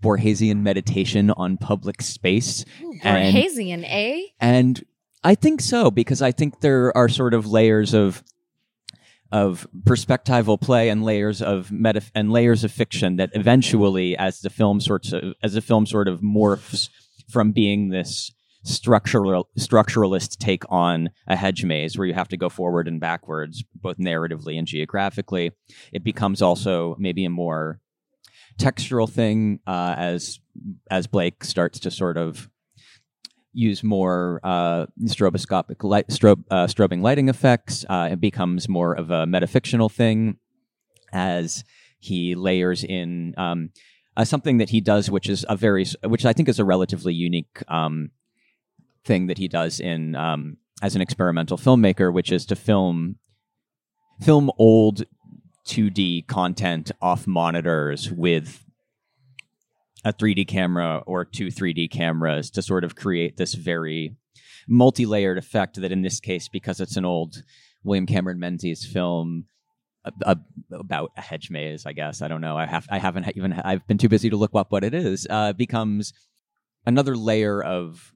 borgesian 0.00 0.62
meditation 0.62 1.30
on 1.30 1.56
public 1.56 2.02
space 2.02 2.64
And- 3.02 3.34
Borgesian, 3.34 3.84
eh? 3.86 4.22
and 4.40 4.82
I 5.22 5.34
think 5.34 5.60
so 5.60 5.90
because 5.90 6.22
I 6.22 6.32
think 6.32 6.60
there 6.60 6.96
are 6.96 7.08
sort 7.08 7.34
of 7.34 7.46
layers 7.46 7.94
of 7.94 8.22
of 9.36 9.66
perspectival 9.84 10.58
play 10.58 10.88
and 10.88 11.04
layers 11.04 11.42
of 11.42 11.70
meta 11.70 12.00
and 12.14 12.32
layers 12.32 12.64
of 12.64 12.72
fiction 12.72 13.16
that 13.16 13.28
eventually, 13.34 14.16
as 14.16 14.40
the 14.40 14.48
film 14.48 14.80
sorts 14.80 15.12
of 15.12 15.34
as 15.42 15.52
the 15.52 15.60
film 15.60 15.84
sort 15.84 16.08
of 16.08 16.22
morphs 16.22 16.88
from 17.28 17.52
being 17.52 17.90
this 17.90 18.32
structural 18.64 19.50
structuralist 19.58 20.38
take 20.38 20.64
on 20.70 21.10
a 21.26 21.36
hedge 21.36 21.64
maze 21.64 21.98
where 21.98 22.06
you 22.06 22.14
have 22.14 22.28
to 22.28 22.38
go 22.38 22.48
forward 22.48 22.88
and 22.88 22.98
backwards 22.98 23.62
both 23.74 23.98
narratively 23.98 24.58
and 24.58 24.66
geographically 24.66 25.52
it 25.92 26.02
becomes 26.02 26.42
also 26.42 26.96
maybe 26.98 27.24
a 27.24 27.30
more 27.30 27.78
textural 28.58 29.08
thing 29.08 29.60
uh, 29.66 29.94
as 29.98 30.40
as 30.90 31.06
Blake 31.06 31.44
starts 31.44 31.78
to 31.80 31.90
sort 31.90 32.16
of 32.16 32.48
use 33.56 33.82
more 33.82 34.40
uh, 34.44 34.86
stroboscopic 35.04 35.82
light, 35.82 36.08
strobe, 36.08 36.44
uh, 36.50 36.66
strobing 36.66 37.00
lighting 37.00 37.28
effects. 37.28 37.84
Uh, 37.88 38.10
it 38.12 38.20
becomes 38.20 38.68
more 38.68 38.92
of 38.92 39.10
a 39.10 39.24
metafictional 39.24 39.90
thing 39.90 40.36
as 41.12 41.64
he 41.98 42.34
layers 42.34 42.84
in 42.84 43.34
um, 43.38 43.70
uh, 44.16 44.24
something 44.24 44.58
that 44.58 44.70
he 44.70 44.80
does, 44.80 45.10
which 45.10 45.28
is 45.28 45.44
a 45.48 45.56
very, 45.56 45.86
which 46.04 46.26
I 46.26 46.32
think 46.32 46.48
is 46.48 46.58
a 46.58 46.64
relatively 46.64 47.14
unique 47.14 47.62
um, 47.68 48.10
thing 49.04 49.26
that 49.28 49.38
he 49.38 49.48
does 49.48 49.80
in 49.80 50.14
um, 50.14 50.58
as 50.82 50.94
an 50.94 51.00
experimental 51.00 51.56
filmmaker, 51.56 52.12
which 52.12 52.30
is 52.30 52.44
to 52.46 52.56
film 52.56 53.16
film 54.20 54.50
old 54.58 55.04
2D 55.66 56.26
content 56.26 56.90
off 57.02 57.26
monitors 57.26 58.10
with 58.10 58.65
a 60.04 60.12
3D 60.12 60.46
camera 60.46 61.02
or 61.06 61.24
two 61.24 61.48
3D 61.48 61.90
cameras 61.90 62.50
to 62.50 62.62
sort 62.62 62.84
of 62.84 62.94
create 62.94 63.36
this 63.36 63.54
very 63.54 64.14
multi-layered 64.68 65.38
effect 65.38 65.80
that 65.80 65.92
in 65.92 66.02
this 66.02 66.20
case 66.20 66.48
because 66.48 66.80
it's 66.80 66.96
an 66.96 67.04
old 67.04 67.42
William 67.84 68.06
Cameron 68.06 68.38
Menzies 68.38 68.84
film 68.84 69.46
about 70.72 71.10
a 71.16 71.20
hedge 71.20 71.50
maze 71.50 71.86
I 71.86 71.92
guess. 71.92 72.22
I 72.22 72.28
don't 72.28 72.40
know. 72.40 72.56
I 72.56 72.66
have 72.66 72.86
I 72.90 72.98
haven't 72.98 73.32
even 73.36 73.52
I've 73.52 73.86
been 73.86 73.98
too 73.98 74.08
busy 74.08 74.30
to 74.30 74.36
look 74.36 74.54
up 74.54 74.70
what 74.70 74.84
it 74.84 74.94
is 74.94 75.26
uh, 75.28 75.52
becomes 75.52 76.12
another 76.84 77.16
layer 77.16 77.62
of 77.62 78.12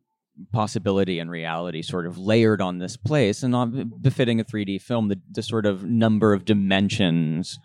possibility 0.52 1.18
and 1.18 1.30
reality 1.30 1.82
sort 1.82 2.06
of 2.06 2.16
layered 2.16 2.60
on 2.60 2.78
this 2.78 2.96
place 2.96 3.42
and 3.42 3.54
on 3.54 3.92
befitting 4.00 4.40
a 4.40 4.44
3D 4.44 4.80
film 4.80 5.08
the, 5.08 5.20
the 5.30 5.42
sort 5.42 5.66
of 5.66 5.84
number 5.84 6.32
of 6.32 6.44
dimensions 6.44 7.58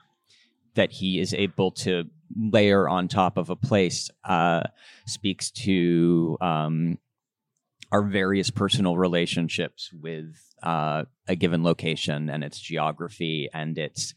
that 0.73 0.91
he 0.91 1.19
is 1.19 1.33
able 1.33 1.71
to 1.71 2.05
layer 2.35 2.87
on 2.87 3.07
top 3.07 3.37
of 3.37 3.49
a 3.49 3.55
place 3.55 4.09
uh, 4.23 4.63
speaks 5.05 5.51
to 5.51 6.37
um, 6.41 6.97
our 7.91 8.01
various 8.01 8.49
personal 8.49 8.97
relationships 8.97 9.91
with 9.93 10.35
uh, 10.63 11.03
a 11.27 11.35
given 11.35 11.63
location 11.63 12.29
and 12.29 12.43
its 12.43 12.59
geography 12.59 13.49
and 13.53 13.77
its 13.77 14.13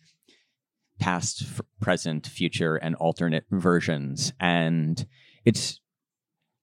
past, 0.98 1.42
f- 1.42 1.60
present, 1.80 2.26
future, 2.26 2.76
and 2.76 2.94
alternate 2.96 3.44
versions. 3.50 4.32
And 4.40 5.06
it's 5.44 5.80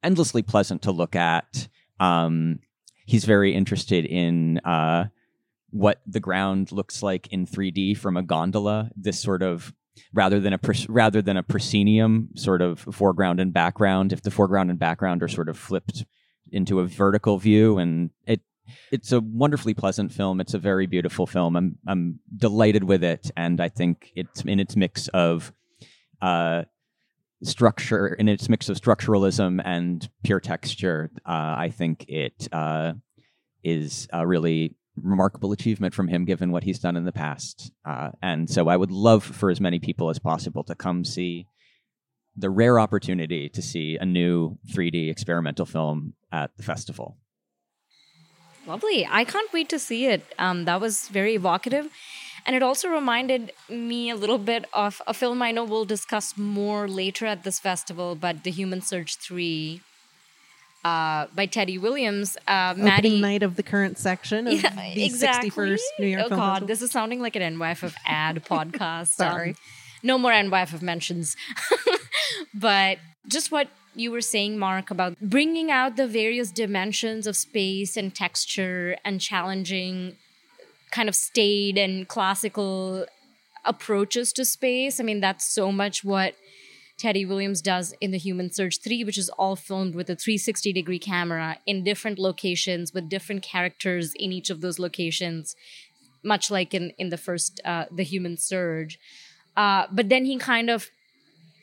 endlessly 0.03 0.41
pleasant 0.41 0.81
to 0.83 0.91
look 0.91 1.15
at. 1.15 1.67
Um, 1.99 2.59
he's 3.05 3.25
very 3.25 3.53
interested 3.53 4.05
in 4.05 4.59
uh, 4.59 5.05
what 5.69 6.01
the 6.05 6.19
ground 6.19 6.71
looks 6.71 7.01
like 7.01 7.27
in 7.27 7.45
3D 7.45 7.97
from 7.97 8.17
a 8.17 8.23
gondola. 8.23 8.89
This 8.95 9.19
sort 9.19 9.41
of 9.41 9.73
rather 10.13 10.39
than 10.39 10.53
a 10.53 10.59
rather 10.87 11.21
than 11.21 11.37
a 11.37 11.43
proscenium 11.43 12.29
sort 12.35 12.61
of 12.61 12.79
foreground 12.79 13.39
and 13.39 13.53
background. 13.53 14.13
If 14.13 14.21
the 14.21 14.31
foreground 14.31 14.69
and 14.69 14.79
background 14.79 15.23
are 15.23 15.27
sort 15.27 15.49
of 15.49 15.57
flipped 15.57 16.05
into 16.51 16.79
a 16.79 16.87
vertical 16.87 17.37
view, 17.37 17.77
and 17.77 18.11
it 18.25 18.41
it's 18.91 19.11
a 19.11 19.21
wonderfully 19.21 19.73
pleasant 19.73 20.11
film. 20.11 20.41
It's 20.41 20.53
a 20.53 20.59
very 20.59 20.87
beautiful 20.87 21.25
film. 21.25 21.55
I'm 21.55 21.77
I'm 21.87 22.19
delighted 22.35 22.83
with 22.83 23.03
it, 23.03 23.31
and 23.35 23.61
I 23.61 23.69
think 23.69 24.11
it's 24.15 24.41
in 24.41 24.59
its 24.59 24.75
mix 24.75 25.07
of 25.09 25.53
uh, 26.21 26.63
structure 27.43 28.07
in 28.07 28.27
its 28.27 28.49
mix 28.49 28.69
of 28.69 28.79
structuralism 28.79 29.61
and 29.63 30.07
pure 30.23 30.39
texture. 30.39 31.11
Uh, 31.25 31.55
I 31.57 31.73
think 31.75 32.05
it 32.07 32.47
uh, 32.51 32.93
is 33.63 34.07
a 34.11 34.25
really 34.25 34.75
remarkable 35.01 35.51
achievement 35.51 35.93
from 35.93 36.07
him 36.07 36.25
given 36.25 36.51
what 36.51 36.63
he's 36.63 36.79
done 36.79 36.95
in 36.95 37.05
the 37.05 37.11
past. 37.11 37.71
Uh, 37.85 38.11
and 38.21 38.49
so 38.49 38.67
I 38.67 38.77
would 38.77 38.91
love 38.91 39.23
for 39.23 39.49
as 39.49 39.59
many 39.59 39.79
people 39.79 40.09
as 40.09 40.19
possible 40.19 40.63
to 40.63 40.75
come 40.75 41.03
see 41.03 41.47
the 42.35 42.49
rare 42.49 42.79
opportunity 42.79 43.49
to 43.49 43.61
see 43.61 43.97
a 43.99 44.05
new 44.05 44.57
3D 44.71 45.09
experimental 45.09 45.65
film 45.65 46.13
at 46.31 46.51
the 46.57 46.63
festival. 46.63 47.17
Lovely. 48.67 49.07
I 49.09 49.23
can't 49.25 49.51
wait 49.53 49.69
to 49.69 49.79
see 49.79 50.07
it. 50.07 50.23
Um, 50.39 50.65
that 50.65 50.81
was 50.81 51.07
very 51.07 51.35
evocative. 51.35 51.89
And 52.45 52.55
it 52.55 52.63
also 52.63 52.89
reminded 52.89 53.51
me 53.69 54.09
a 54.09 54.15
little 54.15 54.37
bit 54.37 54.65
of 54.73 55.01
a 55.07 55.13
film 55.13 55.41
I 55.41 55.51
know 55.51 55.63
we'll 55.63 55.85
discuss 55.85 56.37
more 56.37 56.87
later 56.87 57.25
at 57.25 57.43
this 57.43 57.59
festival, 57.59 58.15
but 58.15 58.43
The 58.43 58.51
Human 58.51 58.81
Surge 58.81 59.15
3 59.15 59.81
uh, 60.85 61.25
by 61.33 61.47
Teddy 61.47 61.77
Williams. 61.79 62.37
Uh, 62.47 62.69
Opening 62.71 62.85
Maddie, 62.85 63.21
night 63.21 63.43
of 63.43 63.55
the 63.55 63.63
current 63.63 63.97
section 63.97 64.47
of 64.47 64.53
Yeah, 64.53 64.69
the 64.93 65.03
exactly. 65.03 65.49
61st 65.49 65.79
New 65.99 66.07
York 66.07 66.23
oh 66.25 66.29
Film 66.29 66.39
God, 66.39 66.49
Festival. 66.53 66.67
this 66.67 66.81
is 66.83 66.91
sounding 66.91 67.19
like 67.21 67.35
an 67.35 67.57
NYFF 67.57 67.95
ad 68.05 68.45
podcast. 68.49 69.07
Sorry. 69.07 69.49
Um, 69.49 69.55
no 70.03 70.17
more 70.19 70.31
NYFF 70.31 70.83
mentions. 70.83 71.35
but 72.53 72.99
just 73.27 73.51
what 73.51 73.67
you 73.95 74.11
were 74.11 74.21
saying, 74.21 74.59
Mark, 74.59 74.91
about 74.91 75.19
bringing 75.19 75.71
out 75.71 75.95
the 75.95 76.07
various 76.07 76.51
dimensions 76.51 77.25
of 77.25 77.35
space 77.35 77.97
and 77.97 78.13
texture 78.13 78.95
and 79.03 79.19
challenging 79.19 80.15
kind 80.91 81.09
of 81.09 81.15
staid 81.15 81.77
and 81.79 82.07
classical 82.07 83.05
approaches 83.63 84.31
to 84.33 84.45
space. 84.45 84.99
I 84.99 85.03
mean, 85.03 85.19
that's 85.19 85.45
so 85.45 85.71
much 85.71 86.03
what 86.03 86.35
Teddy 86.97 87.25
Williams 87.25 87.61
does 87.61 87.93
in 87.99 88.11
The 88.11 88.17
Human 88.17 88.51
Surge 88.51 88.79
3, 88.79 89.03
which 89.03 89.17
is 89.17 89.29
all 89.29 89.55
filmed 89.55 89.95
with 89.95 90.09
a 90.09 90.15
360 90.15 90.71
degree 90.71 90.99
camera 90.99 91.57
in 91.65 91.83
different 91.83 92.17
locations 92.17 92.93
with 92.93 93.09
different 93.09 93.43
characters 93.43 94.13
in 94.15 94.31
each 94.31 94.49
of 94.49 94.61
those 94.61 94.79
locations, 94.79 95.55
much 96.23 96.49
like 96.49 96.73
in, 96.73 96.93
in 96.97 97.09
the 97.09 97.17
first 97.17 97.59
uh, 97.65 97.85
The 97.91 98.03
Human 98.03 98.37
Surge. 98.37 98.97
Uh, 99.57 99.87
but 99.91 100.09
then 100.09 100.25
he 100.25 100.37
kind 100.37 100.69
of 100.69 100.89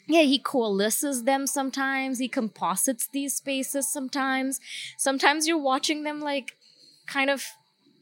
yeah, 0.09 0.23
he 0.23 0.39
coalesces 0.39 1.25
them 1.25 1.47
sometimes. 1.47 2.19
He 2.19 2.29
composites 2.29 3.09
these 3.13 3.37
spaces 3.37 3.91
sometimes. 3.91 4.61
Sometimes 4.99 5.47
you're 5.47 5.57
watching 5.57 6.03
them 6.03 6.21
like 6.21 6.57
kind 7.07 7.31
of 7.31 7.45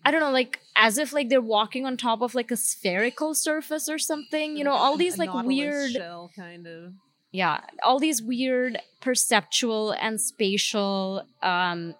I 0.04 0.10
don't 0.10 0.20
know, 0.20 0.30
like 0.30 0.60
as 0.76 0.96
if 0.96 1.12
like 1.12 1.28
they're 1.28 1.42
walking 1.42 1.84
on 1.84 1.96
top 1.96 2.22
of 2.22 2.34
like 2.34 2.50
a 2.50 2.56
spherical 2.56 3.34
surface 3.34 3.88
or 3.88 3.98
something. 3.98 4.56
You 4.56 4.64
know, 4.64 4.72
all 4.72 4.96
these 4.96 5.18
like 5.18 5.32
weird 5.44 5.92
shell 5.92 6.30
kind 6.34 6.66
of. 6.66 6.94
Yeah 7.32 7.60
all 7.84 7.98
these 7.98 8.22
weird 8.22 8.78
perceptual 9.00 9.92
and 9.92 10.20
spatial 10.20 11.22
um 11.42 11.94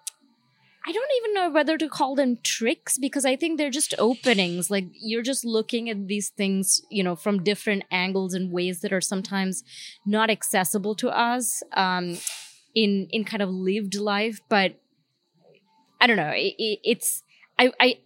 i 0.85 0.91
don't 0.91 1.11
even 1.17 1.33
know 1.33 1.49
whether 1.49 1.77
to 1.77 1.87
call 1.87 2.15
them 2.15 2.37
tricks 2.43 2.97
because 2.97 3.25
i 3.25 3.35
think 3.35 3.57
they're 3.57 3.69
just 3.69 3.93
openings. 3.97 4.69
Like 4.69 4.85
you're 4.93 5.21
just 5.21 5.45
looking 5.45 5.89
at 5.89 6.07
these 6.07 6.29
things 6.29 6.81
you 6.89 7.03
know 7.03 7.15
from 7.15 7.43
different 7.43 7.83
angles 7.91 8.33
and 8.33 8.51
ways 8.51 8.81
that 8.81 8.91
are 8.93 9.01
sometimes 9.01 9.63
not 10.05 10.29
accessible 10.29 10.95
to 10.95 11.09
us 11.09 11.63
um 11.73 12.17
in 12.73 13.07
in 13.11 13.23
kind 13.23 13.41
of 13.41 13.49
lived 13.49 13.95
life. 13.95 14.39
But 14.49 14.75
i 15.99 16.07
don't 16.07 16.17
know 16.17 16.31
it, 16.33 16.55
it, 16.57 16.79
it's 16.83 17.23
i 17.59 17.71
i 17.79 17.97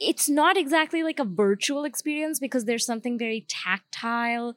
it's 0.00 0.28
not 0.28 0.56
exactly 0.56 1.02
like 1.04 1.20
a 1.20 1.24
virtual 1.24 1.84
experience 1.84 2.40
because 2.40 2.64
there's 2.64 2.84
something 2.84 3.18
very 3.18 3.46
tactile 3.48 4.56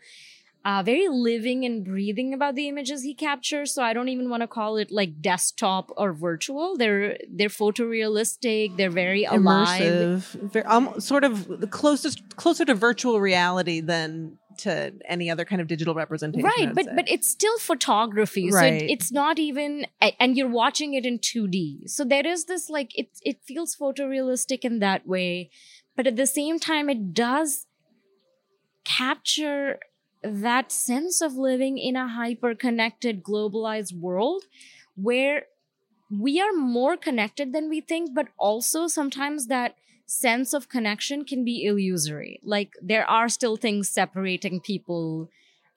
uh, 0.66 0.82
very 0.84 1.08
living 1.08 1.64
and 1.64 1.86
breathing 1.86 2.34
about 2.34 2.56
the 2.56 2.68
images 2.68 3.04
he 3.04 3.14
captures. 3.14 3.72
So 3.72 3.84
I 3.84 3.94
don't 3.94 4.10
even 4.10 4.30
want 4.30 4.42
to 4.42 4.48
call 4.48 4.78
it 4.78 4.92
like 4.92 5.22
desktop 5.22 5.92
or 5.96 6.12
virtual. 6.12 6.76
They're 6.76 7.18
they're 7.30 7.50
photorealistic. 7.50 8.76
They're 8.76 8.90
very 8.90 9.26
alive. 9.26 9.80
immersive, 9.80 10.52
very, 10.52 10.66
um, 10.66 11.00
sort 11.00 11.24
of 11.24 11.62
the 11.62 11.68
closest 11.68 12.36
closer 12.36 12.66
to 12.66 12.74
virtual 12.74 13.22
reality 13.22 13.80
than 13.80 14.40
to 14.58 14.94
any 15.08 15.30
other 15.30 15.46
kind 15.46 15.62
of 15.62 15.68
digital 15.68 15.94
representation. 15.94 16.50
Right, 16.58 16.74
but 16.74 16.86
say. 16.86 16.92
but 16.96 17.10
it's 17.10 17.30
still 17.30 17.58
photography, 17.60 18.50
so 18.50 18.58
Right. 18.58 18.82
it, 18.82 18.90
it's 18.90 19.12
not 19.12 19.38
even, 19.38 19.86
and 20.20 20.36
you're 20.36 20.50
watching 20.50 20.94
it 20.94 21.06
in 21.06 21.20
2D. 21.20 21.90
So 21.90 22.04
there 22.04 22.26
is 22.26 22.46
this 22.46 22.70
like 22.70 22.98
it 22.98 23.10
it 23.22 23.38
feels 23.46 23.76
photorealistic 23.76 24.60
in 24.66 24.80
that 24.80 25.06
way, 25.06 25.52
but 25.96 26.08
at 26.08 26.16
the 26.16 26.26
same 26.26 26.58
time, 26.58 26.90
it 26.90 27.14
does 27.14 27.68
capture 28.84 29.80
that 30.26 30.72
sense 30.72 31.22
of 31.22 31.34
living 31.36 31.78
in 31.78 31.96
a 31.96 32.08
hyper 32.08 32.56
connected, 32.56 33.24
globalized 33.24 33.98
world 33.98 34.44
where 34.96 35.46
we 36.10 36.40
are 36.40 36.54
more 36.54 36.98
connected 36.98 37.54
than 37.54 37.70
we 37.70 37.82
think, 37.82 38.14
but 38.14 38.28
also 38.38 38.88
sometimes 38.88 39.48
that 39.48 39.76
sense 40.06 40.54
of 40.54 40.70
connection 40.70 41.26
can 41.26 41.44
be 41.44 41.66
illusory. 41.66 42.40
Like 42.44 42.74
there 42.82 43.10
are 43.10 43.28
still 43.28 43.58
things 43.58 43.90
separating 43.90 44.60
people, 44.60 45.30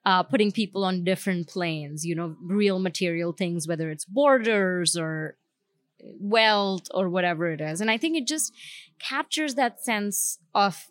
uh, 0.05 0.23
putting 0.23 0.53
people 0.53 0.85
on 0.85 1.05
different 1.05 1.49
planes, 1.49 2.05
you 2.05 2.15
know, 2.15 2.37
real 2.43 2.79
material 2.79 3.33
things, 3.33 3.67
whether 3.67 3.91
it's 3.91 4.05
borders 4.05 4.97
or 4.97 5.37
wealth 6.01 6.87
or 6.93 7.09
whatever 7.09 7.51
it 7.51 7.61
is. 7.61 7.81
And 7.81 7.91
I 7.91 7.97
think 7.97 8.17
it 8.17 8.27
just 8.27 8.53
captures 8.99 9.55
that 9.55 9.83
sense 9.83 10.39
of 10.55 10.87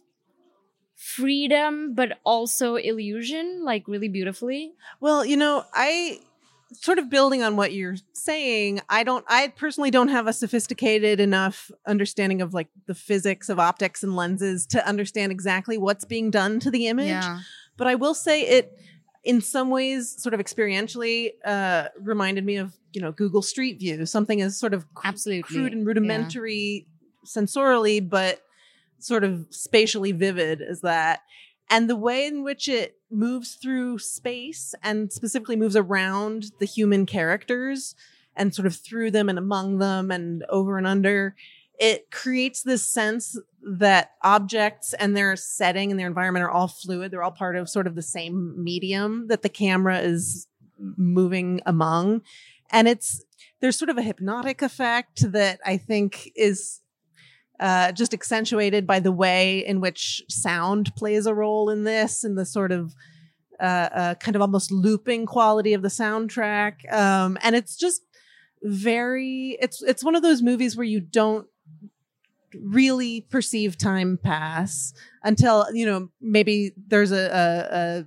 freedom, 0.98 1.94
but 1.94 2.20
also 2.26 2.76
illusion, 2.76 3.64
like 3.64 3.88
really 3.88 4.10
beautifully. 4.10 4.74
Well, 5.00 5.24
you 5.24 5.38
know, 5.38 5.64
I 5.74 6.20
sort 6.74 6.98
of 7.00 7.10
building 7.10 7.44
on 7.44 7.56
what 7.56 7.72
you're 7.72 7.96
saying, 8.14 8.82
I 8.90 9.04
don't 9.04 9.24
I 9.30 9.50
personally 9.50 9.92
don't 9.92 10.10
have 10.10 10.28
a 10.28 10.34
sophisticated 10.34 11.20
enough 11.20 11.72
understanding 11.86 12.42
of 12.42 12.54
like 12.54 12.68
the 12.88 12.96
physics 12.96 13.48
of 13.48 13.60
optics 13.60 14.04
and 14.04 14.16
lenses 14.16 14.66
to 14.68 14.86
understand 14.86 15.32
exactly 15.32 15.78
what's 15.78 16.04
being 16.04 16.30
done 16.30 16.60
to 16.62 16.72
the 16.72 16.88
image. 16.88 17.24
But 17.78 17.88
I 17.88 17.96
will 17.96 18.16
say 18.16 18.42
it 18.42 18.78
in 19.24 19.40
some 19.42 19.70
ways, 19.70 20.16
sort 20.22 20.34
of 20.34 20.40
experientially, 20.40 21.32
uh, 21.46 21.90
reminded 22.00 22.44
me 22.46 22.58
of 22.58 22.74
you 22.92 23.02
know 23.02 23.12
Google 23.12 23.42
Street 23.42 23.80
View, 23.80 24.06
something 24.06 24.42
as 24.42 24.58
sort 24.58 24.74
of 24.74 24.92
cr- 24.96 25.08
Absolutely. 25.08 25.44
crude 25.44 25.74
and 25.74 25.86
rudimentary 25.86 26.88
sensorially, 27.26 28.08
but 28.08 28.42
sort 29.00 29.24
of 29.24 29.48
spatially 29.50 30.12
vivid 30.12 30.62
as 30.62 30.82
that. 30.82 31.22
And 31.70 31.90
the 31.90 31.96
way 31.96 32.26
in 32.26 32.44
which 32.44 32.68
it 32.70 32.98
moves 33.12 33.56
through 33.56 34.00
space 34.00 34.74
and 34.82 35.12
specifically 35.12 35.56
moves 35.56 35.76
around 35.76 36.52
the 36.60 36.66
human 36.66 37.06
characters 37.06 37.96
and 38.36 38.54
sort 38.54 38.66
of 38.66 38.76
through 38.76 39.12
them 39.12 39.30
and 39.30 39.38
among 39.38 39.80
them 39.80 40.12
and 40.12 40.46
over 40.50 40.78
and 40.78 40.88
under, 40.88 41.36
it 41.80 42.10
creates 42.10 42.64
this 42.64 42.86
sense 42.86 43.38
that 43.62 44.12
objects 44.24 44.94
and 44.94 45.16
their 45.16 45.36
setting 45.36 45.92
and 45.92 46.00
their 46.00 46.08
environment 46.08 46.44
are 46.44 46.52
all 46.52 46.68
fluid. 46.68 47.12
They're 47.12 47.24
all 47.24 47.32
part 47.32 47.56
of 47.56 47.70
sort 47.70 47.88
of 47.88 47.96
the 47.96 48.02
same 48.02 48.64
medium 48.64 49.28
that 49.28 49.42
the 49.42 49.50
camera 49.50 50.00
is 50.00 50.48
moving 50.80 51.62
among. 51.66 52.22
And 52.70 52.88
it's, 52.88 53.24
there's 53.60 53.78
sort 53.78 53.90
of 53.90 53.98
a 53.98 54.04
hypnotic 54.04 54.62
effect 54.62 55.32
that 55.32 55.60
I 55.66 55.78
think 55.78 56.32
is 56.36 56.82
uh, 57.60 57.92
just 57.92 58.14
accentuated 58.14 58.86
by 58.86 59.00
the 59.00 59.12
way 59.12 59.66
in 59.66 59.82
which 59.82 60.24
sound 60.30 60.96
plays 60.96 61.26
a 61.26 61.34
role 61.34 61.70
in 61.70 61.84
this 61.84 62.24
and 62.24 62.38
the 62.38 62.46
sort 62.46 62.72
of 62.72 62.96
uh, 63.60 63.90
uh, 63.94 64.16
kind 64.16 64.36
of 64.36 64.42
almost 64.42 64.72
looping 64.72 65.26
quality 65.26 65.74
of 65.74 65.82
the 65.82 65.88
soundtrack. 65.88 66.92
Um, 66.94 67.38
and 67.42 67.56
it's 67.56 67.76
just 67.76 68.02
very 68.62 69.58
it's 69.62 69.82
it's 69.84 70.04
one 70.04 70.16
of 70.16 70.24
those 70.24 70.42
movies 70.42 70.76
where 70.76 70.84
you 70.86 71.00
don't 71.00 71.48
really 72.54 73.22
perceive 73.22 73.78
time 73.78 74.18
pass 74.22 74.94
until 75.24 75.66
you 75.74 75.86
know 75.86 76.10
maybe 76.22 76.72
there's 76.88 77.12
a 77.12 77.16
a, 77.16 77.78
a 77.78 78.06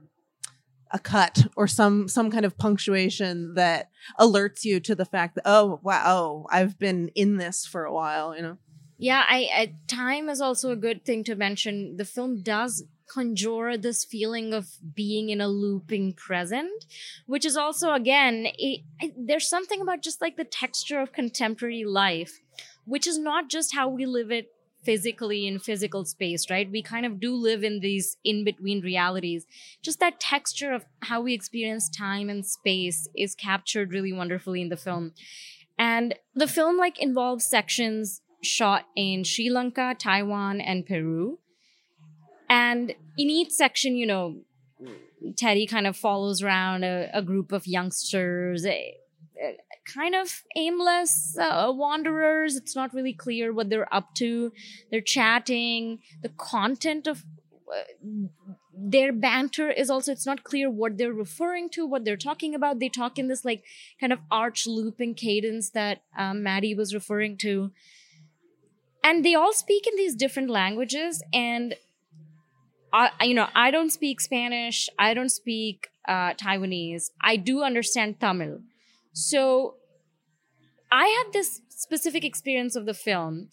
a 0.92 0.98
cut 0.98 1.46
or 1.56 1.68
some 1.68 2.08
some 2.08 2.30
kind 2.30 2.44
of 2.44 2.58
punctuation 2.58 3.54
that 3.54 3.90
alerts 4.18 4.64
you 4.64 4.80
to 4.80 4.94
the 4.94 5.04
fact 5.04 5.36
that 5.36 5.42
oh 5.44 5.78
wow 5.82 6.02
oh, 6.06 6.46
I've 6.50 6.78
been 6.78 7.10
in 7.14 7.36
this 7.36 7.64
for 7.64 7.84
a 7.84 7.92
while 7.92 8.34
you 8.34 8.42
know 8.42 8.58
Yeah, 9.00 9.24
I, 9.26 9.48
I 9.54 9.74
time 9.88 10.28
is 10.28 10.42
also 10.42 10.72
a 10.72 10.76
good 10.76 11.06
thing 11.06 11.24
to 11.24 11.34
mention. 11.34 11.96
The 11.96 12.04
film 12.04 12.42
does 12.42 12.84
conjure 13.08 13.78
this 13.78 14.04
feeling 14.04 14.52
of 14.52 14.68
being 14.94 15.30
in 15.30 15.40
a 15.40 15.48
looping 15.48 16.12
present, 16.12 16.84
which 17.26 17.46
is 17.46 17.56
also 17.56 17.94
again, 17.94 18.48
it, 18.58 18.82
it, 19.00 19.14
there's 19.16 19.48
something 19.48 19.80
about 19.80 20.02
just 20.02 20.20
like 20.20 20.36
the 20.36 20.44
texture 20.44 21.00
of 21.00 21.12
contemporary 21.12 21.82
life, 21.82 22.40
which 22.84 23.06
is 23.06 23.18
not 23.18 23.48
just 23.48 23.74
how 23.74 23.88
we 23.88 24.04
live 24.04 24.30
it 24.30 24.52
physically 24.84 25.46
in 25.46 25.58
physical 25.58 26.04
space, 26.04 26.50
right? 26.50 26.70
We 26.70 26.82
kind 26.82 27.06
of 27.06 27.18
do 27.18 27.34
live 27.34 27.64
in 27.64 27.80
these 27.80 28.18
in 28.22 28.44
between 28.44 28.82
realities. 28.82 29.46
Just 29.80 29.98
that 30.00 30.20
texture 30.20 30.74
of 30.74 30.84
how 31.00 31.22
we 31.22 31.32
experience 31.32 31.88
time 31.88 32.28
and 32.28 32.44
space 32.44 33.08
is 33.16 33.34
captured 33.34 33.94
really 33.94 34.12
wonderfully 34.12 34.60
in 34.60 34.68
the 34.68 34.76
film. 34.76 35.12
And 35.78 36.16
the 36.34 36.46
film 36.46 36.76
like 36.76 37.00
involves 37.00 37.46
sections 37.46 38.20
shot 38.42 38.86
in 38.96 39.24
Sri 39.24 39.50
Lanka, 39.50 39.94
Taiwan, 39.98 40.60
and 40.60 40.86
Peru. 40.86 41.38
And 42.48 42.90
in 43.16 43.30
each 43.30 43.50
section, 43.50 43.96
you 43.96 44.06
know, 44.06 44.40
Teddy 45.36 45.66
kind 45.66 45.86
of 45.86 45.96
follows 45.96 46.42
around 46.42 46.84
a, 46.84 47.10
a 47.12 47.22
group 47.22 47.52
of 47.52 47.66
youngsters, 47.66 48.64
eh, 48.64 48.92
eh, 49.40 49.52
kind 49.84 50.14
of 50.14 50.42
aimless 50.56 51.36
uh, 51.38 51.70
wanderers. 51.74 52.56
It's 52.56 52.74
not 52.74 52.94
really 52.94 53.12
clear 53.12 53.52
what 53.52 53.70
they're 53.70 53.92
up 53.94 54.14
to. 54.16 54.52
They're 54.90 55.00
chatting. 55.00 56.00
The 56.22 56.30
content 56.30 57.06
of 57.06 57.24
uh, 57.70 58.28
their 58.82 59.12
banter 59.12 59.70
is 59.70 59.90
also 59.90 60.10
it's 60.10 60.26
not 60.26 60.42
clear 60.42 60.70
what 60.70 60.96
they're 60.96 61.12
referring 61.12 61.68
to 61.68 61.86
what 61.86 62.04
they're 62.04 62.16
talking 62.16 62.54
about 62.54 62.78
they 62.78 62.88
talk 62.88 63.18
in 63.18 63.28
this 63.28 63.44
like 63.44 63.62
kind 64.00 64.12
of 64.12 64.18
arch 64.30 64.66
looping 64.66 65.14
cadence 65.14 65.70
that 65.70 66.02
um, 66.16 66.42
maddie 66.42 66.74
was 66.74 66.94
referring 66.94 67.36
to 67.36 67.70
and 69.02 69.24
they 69.24 69.34
all 69.34 69.52
speak 69.52 69.86
in 69.86 69.96
these 69.96 70.14
different 70.14 70.50
languages. 70.50 71.22
And 71.32 71.74
I, 72.92 73.10
you 73.22 73.34
know 73.34 73.48
i 73.54 73.70
don't 73.70 73.90
speak 73.90 74.20
spanish. 74.20 74.88
I 74.98 75.14
don't 75.14 75.30
speak 75.30 75.88
uh, 76.08 76.34
taiwanese. 76.34 77.10
I 77.20 77.36
do 77.36 77.62
understand 77.62 78.20
tamil. 78.20 78.60
So 79.12 79.76
i 80.90 81.06
had 81.06 81.32
this 81.32 81.60
specific 81.68 82.24
experience 82.24 82.76
of 82.76 82.86
the 82.86 82.94
film 82.94 83.48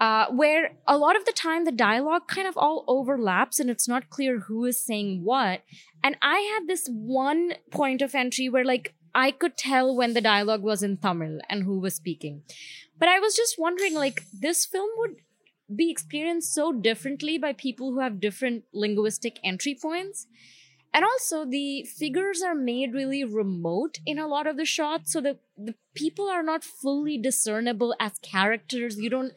uh, 0.00 0.26
where 0.28 0.76
a 0.88 0.98
lot 0.98 1.16
of 1.16 1.24
the 1.24 1.32
time 1.32 1.64
the 1.64 1.72
dialogue 1.72 2.26
kind 2.26 2.48
of 2.48 2.56
all 2.56 2.84
overlaps 2.88 3.60
and 3.60 3.70
it's 3.70 3.86
not 3.86 4.10
clear 4.10 4.40
who 4.40 4.64
is 4.64 4.84
saying 4.84 5.22
what. 5.22 5.62
And 6.02 6.16
i 6.20 6.38
had 6.52 6.66
this 6.66 6.88
one 6.90 7.54
point 7.70 8.02
of 8.02 8.14
entry 8.14 8.48
where 8.48 8.64
like 8.64 8.94
i 9.14 9.30
could 9.30 9.56
tell 9.56 9.94
when 9.96 10.14
the 10.14 10.20
dialogue 10.20 10.62
was 10.62 10.82
in 10.82 10.96
tamil 10.96 11.38
and 11.48 11.62
who 11.62 11.78
was 11.78 11.94
speaking 11.94 12.42
but 12.98 13.08
I 13.08 13.18
was 13.18 13.34
just 13.34 13.56
wondering, 13.58 13.94
like, 13.94 14.24
this 14.32 14.64
film 14.66 14.90
would 14.98 15.16
be 15.74 15.90
experienced 15.90 16.54
so 16.54 16.72
differently 16.72 17.38
by 17.38 17.52
people 17.52 17.92
who 17.92 18.00
have 18.00 18.20
different 18.20 18.64
linguistic 18.72 19.38
entry 19.42 19.76
points. 19.80 20.26
And 20.92 21.04
also, 21.04 21.44
the 21.44 21.82
figures 21.84 22.40
are 22.42 22.54
made 22.54 22.92
really 22.92 23.24
remote 23.24 23.98
in 24.06 24.18
a 24.18 24.28
lot 24.28 24.46
of 24.46 24.56
the 24.56 24.64
shots, 24.64 25.12
so 25.12 25.20
that 25.22 25.40
the 25.56 25.74
people 25.94 26.28
are 26.28 26.42
not 26.42 26.62
fully 26.62 27.18
discernible 27.18 27.96
as 27.98 28.12
characters. 28.22 28.96
You 28.96 29.10
don't 29.10 29.32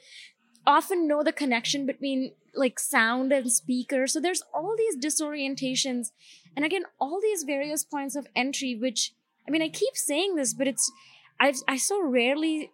often 0.67 1.07
know 1.07 1.23
the 1.23 1.31
connection 1.31 1.85
between 1.85 2.33
like 2.53 2.79
sound 2.79 3.31
and 3.31 3.51
speaker. 3.51 4.05
So 4.05 4.19
there's 4.19 4.43
all 4.53 4.75
these 4.77 4.97
disorientations. 4.97 6.11
And 6.55 6.65
again, 6.65 6.83
all 6.99 7.19
these 7.21 7.43
various 7.43 7.83
points 7.83 8.15
of 8.15 8.27
entry, 8.35 8.75
which 8.75 9.13
I 9.47 9.51
mean, 9.51 9.61
I 9.61 9.69
keep 9.69 9.95
saying 9.95 10.35
this, 10.35 10.53
but 10.53 10.67
it's 10.67 10.91
I've 11.39 11.55
I 11.67 11.77
so 11.77 12.03
rarely 12.03 12.71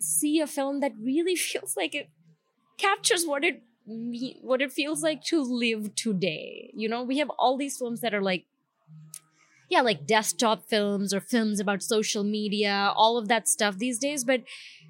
see 0.00 0.40
a 0.40 0.46
film 0.46 0.80
that 0.80 0.92
really 1.00 1.36
feels 1.36 1.76
like 1.76 1.94
it 1.94 2.08
captures 2.78 3.24
what 3.26 3.44
it 3.44 3.62
what 4.42 4.60
it 4.60 4.72
feels 4.72 5.02
like 5.02 5.22
to 5.22 5.40
live 5.40 5.94
today. 5.94 6.70
You 6.74 6.88
know, 6.88 7.04
we 7.04 7.18
have 7.18 7.30
all 7.38 7.56
these 7.56 7.78
films 7.78 8.00
that 8.00 8.14
are 8.14 8.22
like 8.22 8.46
yeah, 9.68 9.80
like 9.80 10.06
desktop 10.06 10.68
films 10.68 11.12
or 11.12 11.20
films 11.20 11.58
about 11.58 11.82
social 11.82 12.22
media, 12.22 12.92
all 12.94 13.18
of 13.18 13.28
that 13.28 13.48
stuff 13.48 13.78
these 13.78 13.98
days, 13.98 14.22
but 14.22 14.42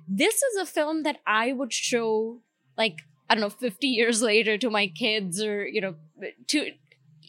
this 0.06 0.42
is 0.42 0.56
a 0.56 0.66
film 0.66 1.02
that 1.02 1.18
I 1.26 1.52
would 1.52 1.72
show 1.72 2.40
like 2.76 3.00
I 3.28 3.34
don't 3.34 3.42
know 3.42 3.50
50 3.50 3.86
years 3.86 4.22
later 4.32 4.58
to 4.58 4.70
my 4.70 4.86
kids 4.86 5.42
or 5.42 5.66
you 5.66 5.80
know 5.80 5.94
to 6.48 6.72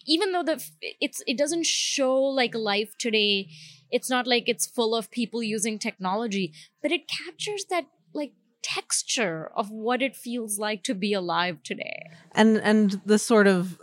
even 0.08 0.32
though 0.32 0.44
the 0.44 0.64
it's 0.82 1.22
it 1.28 1.38
doesn't 1.38 1.66
show 1.66 2.16
like 2.16 2.56
life 2.56 2.98
today 2.98 3.50
it's 3.90 4.10
not 4.10 4.28
like 4.28 4.48
it's 4.48 4.66
full 4.66 4.96
of 4.96 5.12
people 5.12 5.42
using 5.44 5.78
technology 5.80 6.54
but 6.82 6.92
it 6.92 7.08
captures 7.08 7.66
that 7.70 7.86
like 8.14 8.34
texture 8.68 9.50
of 9.56 9.72
what 9.72 10.02
it 10.02 10.16
feels 10.16 10.60
like 10.60 10.84
to 10.84 10.94
be 10.94 11.14
alive 11.14 11.58
today. 11.64 12.10
And 12.34 12.58
and 12.58 13.02
the 13.06 13.18
sort 13.18 13.48
of 13.48 13.80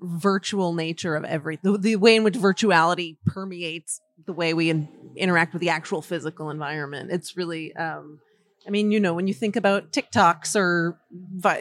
virtual 0.00 0.72
nature 0.72 1.16
of 1.16 1.24
every 1.24 1.58
the, 1.62 1.76
the 1.76 1.96
way 1.96 2.16
in 2.16 2.22
which 2.22 2.34
virtuality 2.34 3.16
permeates 3.26 4.00
the 4.26 4.32
way 4.32 4.54
we 4.54 4.70
in, 4.70 4.88
interact 5.16 5.52
with 5.52 5.60
the 5.60 5.70
actual 5.70 6.00
physical 6.00 6.50
environment. 6.50 7.10
It's 7.10 7.36
really 7.36 7.74
um 7.76 8.20
i 8.66 8.70
mean 8.70 8.92
you 8.92 9.00
know 9.00 9.14
when 9.14 9.26
you 9.26 9.32
think 9.32 9.56
about 9.56 9.90
tiktoks 9.90 10.54
or 10.54 11.00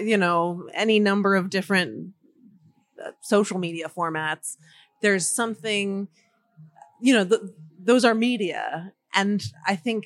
you 0.04 0.18
know 0.18 0.68
any 0.74 1.00
number 1.00 1.34
of 1.36 1.50
different 1.50 2.14
social 3.22 3.60
media 3.60 3.88
formats 3.90 4.58
there's 5.02 5.30
something 5.30 6.08
you 7.02 7.14
know 7.14 7.24
the, 7.24 7.54
those 7.82 8.04
are 8.04 8.14
media. 8.14 8.94
And 9.16 9.44
i 9.66 9.76
think 9.76 10.06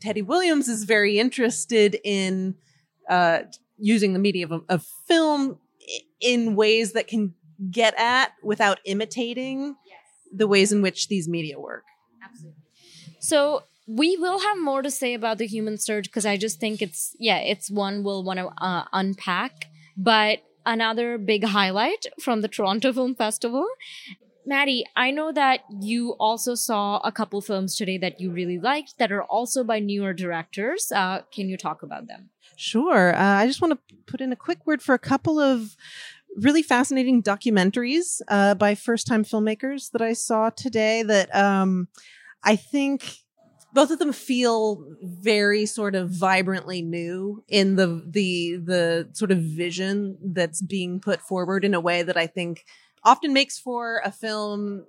teddy 0.00 0.22
williams 0.22 0.68
is 0.68 0.84
very 0.84 1.18
interested 1.18 1.98
in 2.04 2.54
uh, 3.08 3.40
using 3.78 4.12
the 4.12 4.18
medium 4.18 4.52
of, 4.52 4.64
of 4.68 4.86
film 5.06 5.58
in 6.20 6.56
ways 6.56 6.92
that 6.92 7.06
can 7.06 7.34
get 7.70 7.94
at 7.98 8.32
without 8.42 8.80
imitating 8.84 9.76
yes. 9.86 9.98
the 10.32 10.46
ways 10.46 10.72
in 10.72 10.82
which 10.82 11.08
these 11.08 11.28
media 11.28 11.58
work. 11.58 11.84
Absolutely. 12.22 12.62
So 13.20 13.62
we 13.86 14.16
will 14.16 14.40
have 14.40 14.58
more 14.58 14.82
to 14.82 14.90
say 14.90 15.14
about 15.14 15.38
the 15.38 15.46
human 15.46 15.78
surge 15.78 16.06
because 16.06 16.26
i 16.26 16.36
just 16.36 16.58
think 16.58 16.82
it's 16.82 17.14
yeah 17.20 17.38
it's 17.38 17.70
one 17.70 18.02
we'll 18.02 18.24
want 18.24 18.38
to 18.38 18.48
uh, 18.58 18.84
unpack. 18.92 19.66
But 19.96 20.42
another 20.66 21.16
big 21.16 21.44
highlight 21.44 22.06
from 22.20 22.42
the 22.42 22.48
Toronto 22.48 22.92
Film 22.92 23.14
Festival. 23.14 23.66
Maddie, 24.44 24.84
I 24.94 25.10
know 25.10 25.32
that 25.32 25.60
you 25.80 26.14
also 26.20 26.54
saw 26.54 26.98
a 26.98 27.10
couple 27.10 27.40
films 27.40 27.74
today 27.74 27.98
that 27.98 28.20
you 28.20 28.30
really 28.30 28.58
liked 28.58 28.98
that 28.98 29.10
are 29.10 29.24
also 29.24 29.64
by 29.64 29.80
newer 29.80 30.12
directors. 30.12 30.92
Uh, 30.92 31.22
can 31.32 31.48
you 31.48 31.56
talk 31.56 31.82
about 31.82 32.06
them? 32.06 32.30
Sure. 32.56 33.14
Uh, 33.14 33.38
I 33.38 33.46
just 33.46 33.60
want 33.60 33.72
to 33.72 33.94
put 34.06 34.20
in 34.20 34.32
a 34.32 34.36
quick 34.36 34.64
word 34.66 34.82
for 34.82 34.94
a 34.94 35.00
couple 35.00 35.40
of 35.40 35.76
really 36.36 36.62
fascinating 36.62 37.22
documentaries 37.22 38.20
uh, 38.28 38.54
by 38.54 38.74
first 38.74 39.06
time 39.06 39.24
filmmakers 39.24 39.90
that 39.90 40.02
I 40.02 40.12
saw 40.12 40.50
today 40.50 41.02
that 41.02 41.34
um, 41.34 41.88
I 42.44 42.54
think 42.54 43.25
both 43.76 43.90
of 43.90 43.98
them 43.98 44.10
feel 44.10 44.82
very 45.02 45.66
sort 45.66 45.94
of 45.94 46.08
vibrantly 46.08 46.80
new 46.80 47.44
in 47.46 47.76
the 47.76 48.02
the 48.06 48.56
the 48.56 49.08
sort 49.12 49.30
of 49.30 49.36
vision 49.36 50.16
that's 50.22 50.62
being 50.62 50.98
put 50.98 51.20
forward 51.20 51.62
in 51.62 51.74
a 51.74 51.80
way 51.80 52.02
that 52.02 52.16
I 52.16 52.26
think 52.26 52.64
often 53.04 53.34
makes 53.34 53.58
for 53.58 54.00
a 54.02 54.10
film 54.10 54.86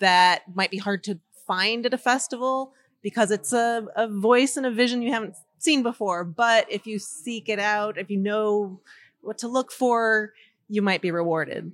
that 0.00 0.42
might 0.54 0.70
be 0.70 0.78
hard 0.78 1.04
to 1.04 1.20
find 1.46 1.84
at 1.84 1.92
a 1.92 1.98
festival 1.98 2.72
because 3.02 3.30
it's 3.30 3.52
a, 3.52 3.86
a 3.94 4.08
voice 4.08 4.56
and 4.56 4.64
a 4.64 4.70
vision 4.70 5.02
you 5.02 5.12
haven't 5.12 5.34
seen 5.58 5.82
before. 5.82 6.24
But 6.24 6.64
if 6.72 6.86
you 6.86 6.98
seek 6.98 7.50
it 7.50 7.58
out, 7.58 7.98
if 7.98 8.08
you 8.08 8.16
know 8.16 8.80
what 9.20 9.36
to 9.38 9.48
look 9.48 9.70
for, 9.70 10.32
you 10.70 10.80
might 10.80 11.02
be 11.02 11.10
rewarded. 11.10 11.72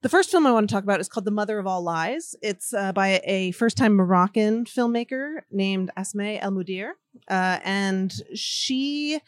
The 0.00 0.08
first 0.08 0.30
film 0.30 0.46
I 0.46 0.52
want 0.52 0.68
to 0.68 0.72
talk 0.72 0.84
about 0.84 1.00
is 1.00 1.08
called 1.08 1.24
The 1.24 1.32
Mother 1.32 1.58
of 1.58 1.66
All 1.66 1.82
Lies. 1.82 2.36
It's 2.40 2.72
uh, 2.72 2.92
by 2.92 3.20
a 3.24 3.50
first 3.50 3.76
time 3.76 3.96
Moroccan 3.96 4.64
filmmaker 4.64 5.40
named 5.50 5.90
Asmae 5.96 6.38
El 6.40 6.52
Moudir. 6.52 6.92
Uh, 7.26 7.58
and 7.64 8.12
she 8.32 9.18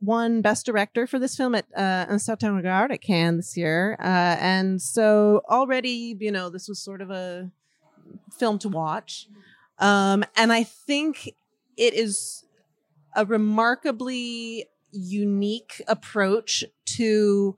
won 0.00 0.42
Best 0.42 0.66
Director 0.66 1.06
for 1.06 1.20
this 1.20 1.36
film 1.36 1.54
at 1.54 1.66
uh, 1.76 2.06
Un 2.08 2.18
Certain 2.18 2.56
Regard 2.56 2.90
at 2.90 3.02
Cannes 3.02 3.36
this 3.36 3.56
year. 3.56 3.96
Uh, 4.00 4.36
and 4.40 4.82
so 4.82 5.42
already, 5.48 6.16
you 6.18 6.32
know, 6.32 6.50
this 6.50 6.66
was 6.66 6.80
sort 6.80 7.00
of 7.02 7.12
a 7.12 7.48
film 8.36 8.58
to 8.58 8.68
watch. 8.68 9.28
Um, 9.78 10.24
and 10.36 10.52
I 10.52 10.64
think 10.64 11.36
it 11.76 11.94
is 11.94 12.44
a 13.14 13.24
remarkably 13.24 14.66
unique 14.90 15.82
approach 15.86 16.64
to 16.96 17.56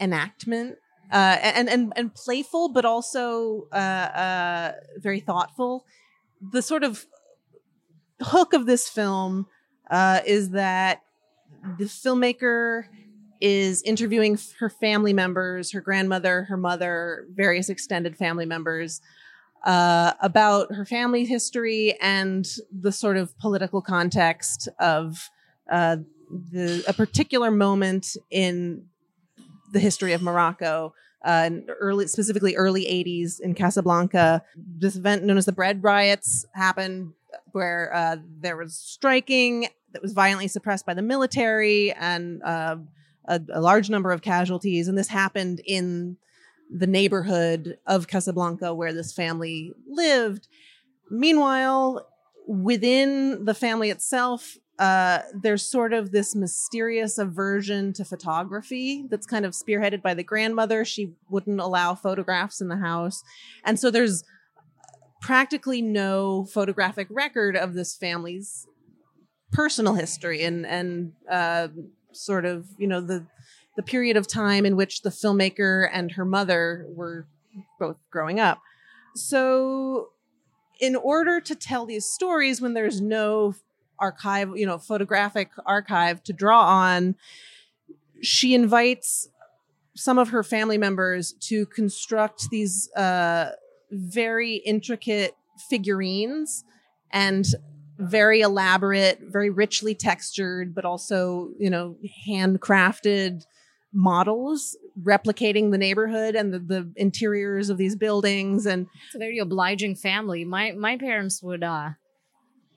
enactment 0.00 0.78
uh, 1.12 1.38
and, 1.42 1.68
and, 1.68 1.92
and 1.96 2.14
playful, 2.14 2.68
but 2.68 2.84
also 2.84 3.66
uh, 3.72 3.76
uh, 3.76 4.72
very 4.98 5.20
thoughtful. 5.20 5.84
The 6.40 6.62
sort 6.62 6.84
of 6.84 7.06
hook 8.20 8.52
of 8.52 8.66
this 8.66 8.88
film 8.88 9.46
uh, 9.90 10.20
is 10.26 10.50
that 10.50 11.02
the 11.78 11.84
filmmaker 11.84 12.84
is 13.40 13.82
interviewing 13.82 14.38
her 14.58 14.68
family 14.68 15.12
members, 15.12 15.72
her 15.72 15.80
grandmother, 15.80 16.44
her 16.44 16.56
mother, 16.56 17.26
various 17.34 17.68
extended 17.68 18.16
family 18.16 18.46
members 18.46 19.00
uh, 19.64 20.12
about 20.20 20.72
her 20.72 20.84
family 20.84 21.24
history 21.24 21.96
and 22.00 22.46
the 22.70 22.92
sort 22.92 23.16
of 23.16 23.36
political 23.38 23.82
context 23.82 24.68
of 24.78 25.28
uh, 25.70 25.96
the 26.52 26.84
a 26.86 26.92
particular 26.92 27.50
moment 27.50 28.16
in 28.30 28.84
the 29.70 29.80
history 29.80 30.12
of 30.12 30.22
Morocco. 30.22 30.94
Uh, 31.22 31.50
early, 31.80 32.06
specifically 32.06 32.56
early 32.56 32.86
80s 32.86 33.40
in 33.40 33.52
Casablanca. 33.52 34.42
This 34.56 34.96
event 34.96 35.22
known 35.22 35.36
as 35.36 35.44
the 35.44 35.52
Bread 35.52 35.84
Riots 35.84 36.46
happened 36.54 37.12
where 37.52 37.94
uh, 37.94 38.16
there 38.40 38.56
was 38.56 38.74
striking 38.74 39.68
that 39.92 40.02
was 40.02 40.12
violently 40.12 40.48
suppressed 40.48 40.86
by 40.86 40.94
the 40.94 41.02
military 41.02 41.92
and 41.92 42.42
uh, 42.42 42.76
a, 43.26 43.40
a, 43.52 43.60
large 43.60 43.90
number 43.90 44.12
of 44.12 44.22
casualties. 44.22 44.88
And 44.88 44.96
this 44.96 45.08
happened 45.08 45.60
in 45.66 46.16
the 46.70 46.86
neighborhood 46.86 47.78
of 47.86 48.06
Casablanca 48.06 48.72
where 48.74 48.92
this 48.92 49.12
family 49.12 49.72
lived. 49.88 50.46
Meanwhile, 51.10 52.06
within 52.46 53.44
the 53.44 53.54
family 53.54 53.90
itself, 53.90 54.56
uh, 54.80 55.20
there's 55.34 55.70
sort 55.70 55.92
of 55.92 56.10
this 56.10 56.34
mysterious 56.34 57.18
aversion 57.18 57.92
to 57.92 58.02
photography 58.02 59.04
that's 59.10 59.26
kind 59.26 59.44
of 59.44 59.52
spearheaded 59.52 60.00
by 60.00 60.14
the 60.14 60.22
grandmother. 60.22 60.86
She 60.86 61.12
wouldn't 61.28 61.60
allow 61.60 61.94
photographs 61.94 62.62
in 62.62 62.68
the 62.68 62.78
house. 62.78 63.22
And 63.62 63.78
so 63.78 63.90
there's 63.90 64.24
practically 65.20 65.82
no 65.82 66.46
photographic 66.46 67.08
record 67.10 67.58
of 67.58 67.74
this 67.74 67.94
family's 67.94 68.66
personal 69.52 69.96
history 69.96 70.44
and, 70.44 70.64
and, 70.64 71.12
uh, 71.30 71.68
sort 72.12 72.46
of, 72.46 72.66
you 72.78 72.86
know, 72.86 73.02
the, 73.02 73.26
the 73.76 73.82
period 73.82 74.16
of 74.16 74.26
time 74.26 74.64
in 74.64 74.76
which 74.76 75.02
the 75.02 75.10
filmmaker 75.10 75.90
and 75.92 76.12
her 76.12 76.24
mother 76.24 76.86
were 76.88 77.26
both 77.78 77.98
growing 78.10 78.40
up. 78.40 78.62
So, 79.14 80.08
in 80.80 80.96
order 80.96 81.38
to 81.42 81.54
tell 81.54 81.84
these 81.84 82.06
stories 82.06 82.62
when 82.62 82.72
there's 82.72 83.02
no 83.02 83.54
archive, 84.00 84.56
you 84.56 84.66
know, 84.66 84.78
photographic 84.78 85.50
archive 85.66 86.22
to 86.24 86.32
draw 86.32 86.60
on, 86.60 87.14
she 88.22 88.54
invites 88.54 89.28
some 89.96 90.18
of 90.18 90.30
her 90.30 90.42
family 90.42 90.78
members 90.78 91.32
to 91.32 91.66
construct 91.66 92.48
these 92.50 92.90
uh, 92.96 93.50
very 93.90 94.56
intricate 94.56 95.34
figurines 95.68 96.64
and 97.10 97.46
very 97.98 98.40
elaborate, 98.40 99.20
very 99.22 99.50
richly 99.50 99.94
textured, 99.94 100.74
but 100.74 100.84
also, 100.84 101.50
you 101.58 101.68
know, 101.68 101.96
handcrafted 102.26 103.44
models 103.92 104.76
replicating 105.02 105.70
the 105.70 105.78
neighborhood 105.78 106.34
and 106.34 106.54
the, 106.54 106.58
the 106.60 106.92
interiors 106.96 107.68
of 107.70 107.76
these 107.76 107.96
buildings. 107.96 108.64
And 108.64 108.86
it's 109.06 109.16
a 109.16 109.18
very 109.18 109.38
obliging 109.38 109.96
family. 109.96 110.44
My 110.44 110.72
my 110.72 110.96
parents 110.96 111.42
would 111.42 111.62
uh 111.64 111.90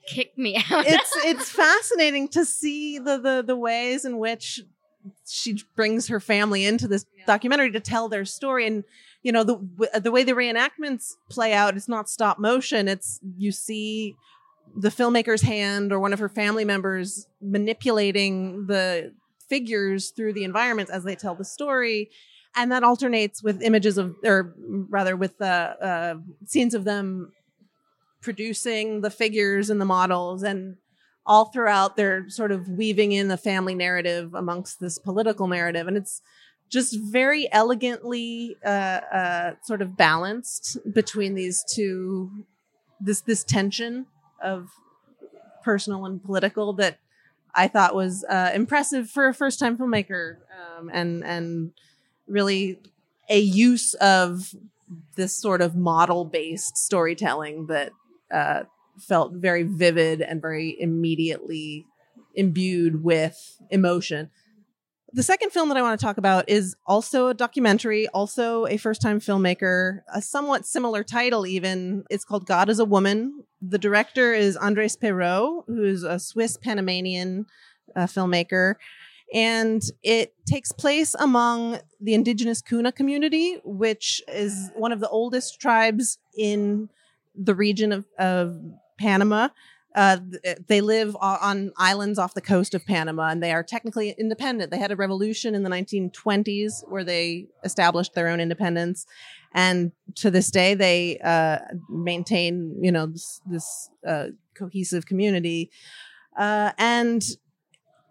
kick 0.07 0.37
me 0.37 0.55
out. 0.71 0.85
It's 0.87 1.11
it's 1.25 1.49
fascinating 1.49 2.27
to 2.29 2.45
see 2.45 2.99
the 2.99 3.17
the 3.17 3.43
the 3.45 3.55
ways 3.55 4.05
in 4.05 4.17
which 4.17 4.61
she 5.27 5.61
brings 5.75 6.07
her 6.07 6.19
family 6.19 6.65
into 6.65 6.87
this 6.87 7.05
yeah. 7.17 7.25
documentary 7.25 7.71
to 7.71 7.79
tell 7.79 8.09
their 8.09 8.25
story. 8.25 8.65
And 8.67 8.83
you 9.21 9.31
know 9.31 9.43
the 9.43 9.99
the 9.99 10.11
way 10.11 10.23
the 10.23 10.33
reenactments 10.33 11.13
play 11.29 11.53
out 11.53 11.75
it's 11.75 11.87
not 11.87 12.09
stop 12.09 12.39
motion. 12.39 12.87
It's 12.87 13.19
you 13.37 13.51
see 13.51 14.15
the 14.75 14.89
filmmaker's 14.89 15.41
hand 15.41 15.91
or 15.91 15.99
one 15.99 16.13
of 16.13 16.19
her 16.19 16.29
family 16.29 16.65
members 16.65 17.27
manipulating 17.41 18.65
the 18.67 19.13
figures 19.47 20.09
through 20.09 20.33
the 20.33 20.43
environments 20.43 20.91
as 20.91 21.03
they 21.03 21.15
tell 21.15 21.35
the 21.35 21.45
story. 21.45 22.09
And 22.55 22.71
that 22.71 22.83
alternates 22.83 23.43
with 23.43 23.61
images 23.61 23.97
of 23.97 24.15
or 24.23 24.53
rather 24.89 25.15
with 25.15 25.37
the 25.37 25.45
uh, 25.47 26.15
scenes 26.45 26.73
of 26.73 26.83
them 26.83 27.31
producing 28.23 29.01
the 29.01 29.12
figures 29.12 29.69
and 29.69 29.79
the 29.79 29.86
models 29.86 30.41
and 30.41 30.77
all 31.25 31.45
throughout 31.45 31.95
they're 31.95 32.27
sort 32.29 32.51
of 32.51 32.67
weaving 32.67 33.12
in 33.12 33.27
the 33.27 33.38
family 33.38 33.75
narrative 33.75 34.33
amongst 34.33 34.79
this 34.79 34.97
political 34.97 35.47
narrative 35.47 35.88
and 35.88 35.95
it's 35.95 36.21
just 36.69 36.97
very 36.99 37.47
elegantly 37.51 38.57
uh, 38.65 38.67
uh, 39.13 39.53
sort 39.63 39.81
of 39.81 39.95
balanced 39.95 40.77
between 40.91 41.36
these 41.36 41.63
two 41.71 42.31
this 42.99 43.21
this 43.21 43.43
tension 43.43 44.07
of 44.41 44.69
personal 45.63 46.05
and 46.05 46.23
political 46.23 46.73
that 46.73 46.97
I 47.55 47.67
thought 47.67 47.95
was 47.95 48.23
uh, 48.27 48.51
impressive 48.53 49.09
for 49.09 49.27
a 49.27 49.33
first 49.33 49.59
time 49.59 49.77
filmmaker, 49.77 50.38
um, 50.77 50.89
and 50.91 51.23
and 51.23 51.71
really 52.27 52.79
a 53.29 53.39
use 53.39 53.93
of 53.95 54.55
this 55.15 55.36
sort 55.36 55.62
of 55.62 55.75
model 55.75 56.25
based 56.25 56.77
storytelling 56.77 57.67
that 57.67 57.91
uh, 58.34 58.63
felt 59.00 59.34
very 59.34 59.63
vivid 59.63 60.22
and 60.22 60.41
very 60.41 60.76
immediately 60.80 61.86
imbued 62.36 63.04
with 63.04 63.62
emotion. 63.69 64.30
The 65.15 65.22
second 65.22 65.52
film 65.52 65.69
that 65.69 65.78
I 65.78 65.84
want 65.84 66.00
to 66.00 66.04
talk 66.04 66.17
about 66.17 66.50
is 66.50 66.76
also 66.88 67.28
a 67.28 67.36
documentary, 67.36 68.08
also 68.08 68.65
a 68.65 68.78
first 68.78 69.00
time 69.00 69.19
filmmaker, 69.19 70.00
a 70.12 70.24
somewhat 70.24 70.65
similar 70.65 71.04
title, 71.04 71.46
even. 71.46 72.04
It's 72.10 72.26
called 72.26 72.48
God 72.48 72.67
is 72.67 72.80
a 72.80 72.86
Woman. 72.86 73.43
The 73.62 73.78
director 73.78 74.34
is 74.34 74.58
Andres 74.58 74.98
Peyrot, 74.98 75.65
who's 75.67 76.02
a 76.02 76.17
Swiss 76.17 76.58
Panamanian 76.58 77.46
uh, 77.96 78.08
filmmaker. 78.08 78.76
And 79.32 79.84
it 80.02 80.34
takes 80.48 80.72
place 80.72 81.15
among 81.19 81.80
the 82.02 82.15
indigenous 82.15 82.63
Kuna 82.63 82.91
community, 82.91 83.60
which 83.63 84.19
is 84.28 84.72
one 84.76 84.91
of 84.91 85.00
the 85.00 85.10
oldest 85.10 85.60
tribes 85.62 86.17
in 86.36 86.89
the 87.36 87.56
region 87.56 87.91
of, 87.91 88.06
of 88.17 88.60
Panama. 89.00 89.50
Uh, 89.96 90.17
they 90.67 90.82
live 90.82 91.15
on 91.22 91.72
islands 91.78 92.17
off 92.17 92.34
the 92.34 92.41
coast 92.41 92.74
of 92.74 92.84
Panama 92.84 93.30
and 93.30 93.43
they 93.43 93.52
are 93.52 93.62
technically 93.62 94.15
independent. 94.17 94.72
They 94.72 94.80
had 94.80 94.91
a 94.91 94.96
revolution 94.96 95.54
in 95.54 95.62
the 95.62 95.69
1920s 95.69 96.89
where 96.89 97.04
they 97.04 97.48
established 97.63 98.15
their 98.15 98.28
own 98.28 98.39
independence. 98.39 99.06
And 99.54 99.91
to 100.15 100.32
this 100.32 100.50
day, 100.50 100.74
they 100.74 101.19
uh, 101.19 101.60
maintain, 101.89 102.75
you 102.81 102.92
know, 102.92 103.06
this, 103.06 103.40
this 103.46 103.90
uh, 104.08 104.27
cohesive 104.56 105.06
community. 105.06 105.69
Uh, 106.36 106.71
and 106.79 107.23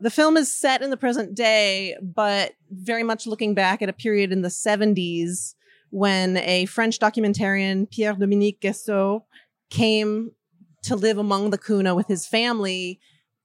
the 0.01 0.11
film 0.11 0.37
is 0.37 0.53
set 0.53 0.83
in 0.83 0.91
the 0.91 0.97
present 0.97 1.35
day, 1.35 1.97
but 2.01 2.53
very 2.71 3.03
much 3.03 3.27
looking 3.27 3.55
back 3.55 3.83
at 3.83 3.89
a 3.89 3.93
period 3.93 4.31
in 4.31 4.43
the 4.43 4.49
70s 4.49 5.55
when 5.93 6.39
a 6.39 6.65
French 6.65 6.99
documentarian, 6.99 7.89
Pierre 7.91 8.15
Dominique 8.15 8.63
Gaisseau, 8.63 9.25
came 9.69 10.33
to 10.85 10.97
live 10.97 11.19
among 11.19 11.51
the 11.51 11.59
Kuna 11.59 11.95
with 11.95 12.09
his 12.09 12.27
family 12.27 12.99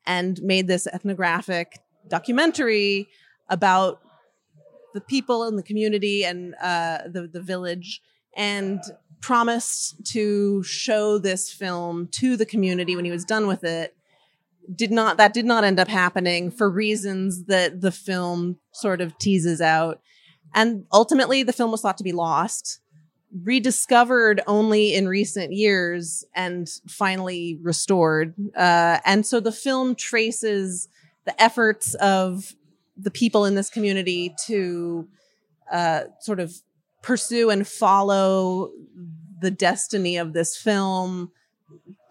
and 0.05 0.41
made 0.41 0.65
this 0.65 0.87
ethnographic 0.87 1.77
documentary 2.07 3.09
about 3.49 3.99
the 4.93 5.01
people 5.01 5.43
in 5.43 5.57
the 5.57 5.61
community 5.61 6.23
and 6.23 6.55
uh, 6.61 6.99
the, 7.05 7.27
the 7.27 7.41
village 7.41 8.01
and 8.37 8.79
promised 9.19 10.05
to 10.05 10.63
show 10.63 11.17
this 11.17 11.51
film 11.51 12.07
to 12.13 12.37
the 12.37 12.45
community 12.45 12.95
when 12.95 13.03
he 13.03 13.11
was 13.11 13.25
done 13.25 13.47
with 13.47 13.65
it. 13.65 13.93
Did 14.73 14.91
not 14.91 15.17
that 15.17 15.33
did 15.33 15.45
not 15.45 15.65
end 15.65 15.81
up 15.81 15.89
happening 15.89 16.49
for 16.49 16.69
reasons 16.69 17.45
that 17.45 17.81
the 17.81 17.91
film 17.91 18.59
sort 18.71 19.01
of 19.01 19.17
teases 19.17 19.59
out 19.59 20.01
and 20.53 20.85
ultimately 20.91 21.43
the 21.43 21.53
film 21.53 21.71
was 21.71 21.81
thought 21.81 21.97
to 21.97 22.03
be 22.03 22.13
lost 22.13 22.79
rediscovered 23.43 24.41
only 24.47 24.93
in 24.93 25.07
recent 25.07 25.51
years 25.53 26.23
and 26.33 26.69
finally 26.87 27.59
restored. 27.61 28.33
Uh, 28.55 28.99
and 29.05 29.25
so 29.25 29.39
the 29.39 29.51
film 29.51 29.95
traces 29.95 30.87
the 31.25 31.41
efforts 31.41 31.93
of 31.95 32.55
the 32.95 33.11
people 33.11 33.45
in 33.45 33.55
this 33.55 33.69
community 33.69 34.33
to 34.45 35.07
uh, 35.71 36.03
sort 36.21 36.39
of 36.39 36.53
pursue 37.01 37.49
and 37.49 37.67
follow 37.67 38.71
the 39.39 39.51
destiny 39.51 40.17
of 40.17 40.33
this 40.33 40.55
film, 40.55 41.31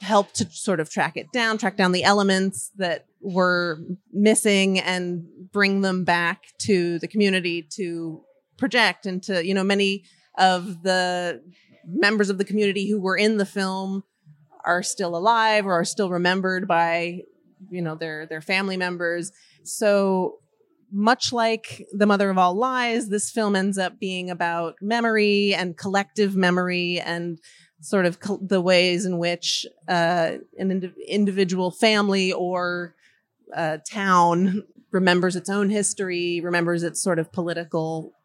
help 0.01 0.33
to 0.33 0.49
sort 0.51 0.81
of 0.81 0.91
track 0.91 1.17
it 1.17 1.33
down, 1.33 1.59
track 1.59 1.77
down 1.77 1.93
the 1.93 2.05
elements 2.05 2.71
that 2.77 3.07
were 3.21 3.81
missing 4.13 4.79
and 4.79 5.27
bring 5.51 5.81
them 5.81 6.05
back 6.05 6.53
to 6.59 6.99
the 6.99 7.09
community 7.09 7.63
to 7.63 8.23
project 8.57 9.07
and 9.07 9.23
to, 9.25 9.45
you 9.47 9.55
know, 9.55 9.65
many 9.65 10.05
of 10.39 10.83
the 10.83 11.43
members 11.87 12.31
of 12.31 12.39
the 12.39 12.45
community 12.45 12.89
who 12.91 13.01
were 13.01 13.17
in 13.17 13.37
the 13.37 13.47
film 13.47 14.03
are 14.65 14.83
still 14.83 15.17
alive 15.17 15.67
or 15.67 15.73
are 15.73 15.85
still 15.85 16.11
remembered 16.11 16.67
by 16.67 17.21
you 17.71 17.81
know 17.81 17.95
their 17.95 18.27
their 18.27 18.41
family 18.41 18.77
members. 18.77 19.33
So 19.63 20.39
much 20.93 21.33
like 21.33 21.85
the 21.93 22.07
mother 22.07 22.31
of 22.31 22.39
all 22.39 22.55
lies 22.55 23.09
this 23.09 23.31
film 23.31 23.57
ends 23.57 23.77
up 23.77 23.99
being 23.99 24.31
about 24.31 24.77
memory 24.81 25.53
and 25.55 25.77
collective 25.77 26.37
memory 26.37 27.01
and 27.01 27.41
sort 27.81 28.07
of 28.07 28.21
co- 28.21 28.41
the 28.41 28.61
ways 28.61 29.05
in 29.05 29.19
which 29.19 29.67
uh, 29.89 30.33
an 30.59 30.71
ind- 30.71 30.95
individual 31.07 31.71
family 31.71 32.33
or 32.33 32.95
uh, 33.55 33.79
town 33.89 34.63
remembers 34.93 35.37
its 35.37 35.51
own 35.51 35.71
history 35.71 36.41
remembers 36.41 36.83
its 36.83 37.03
sort 37.03 37.19
of 37.19 37.33
political 37.33 38.16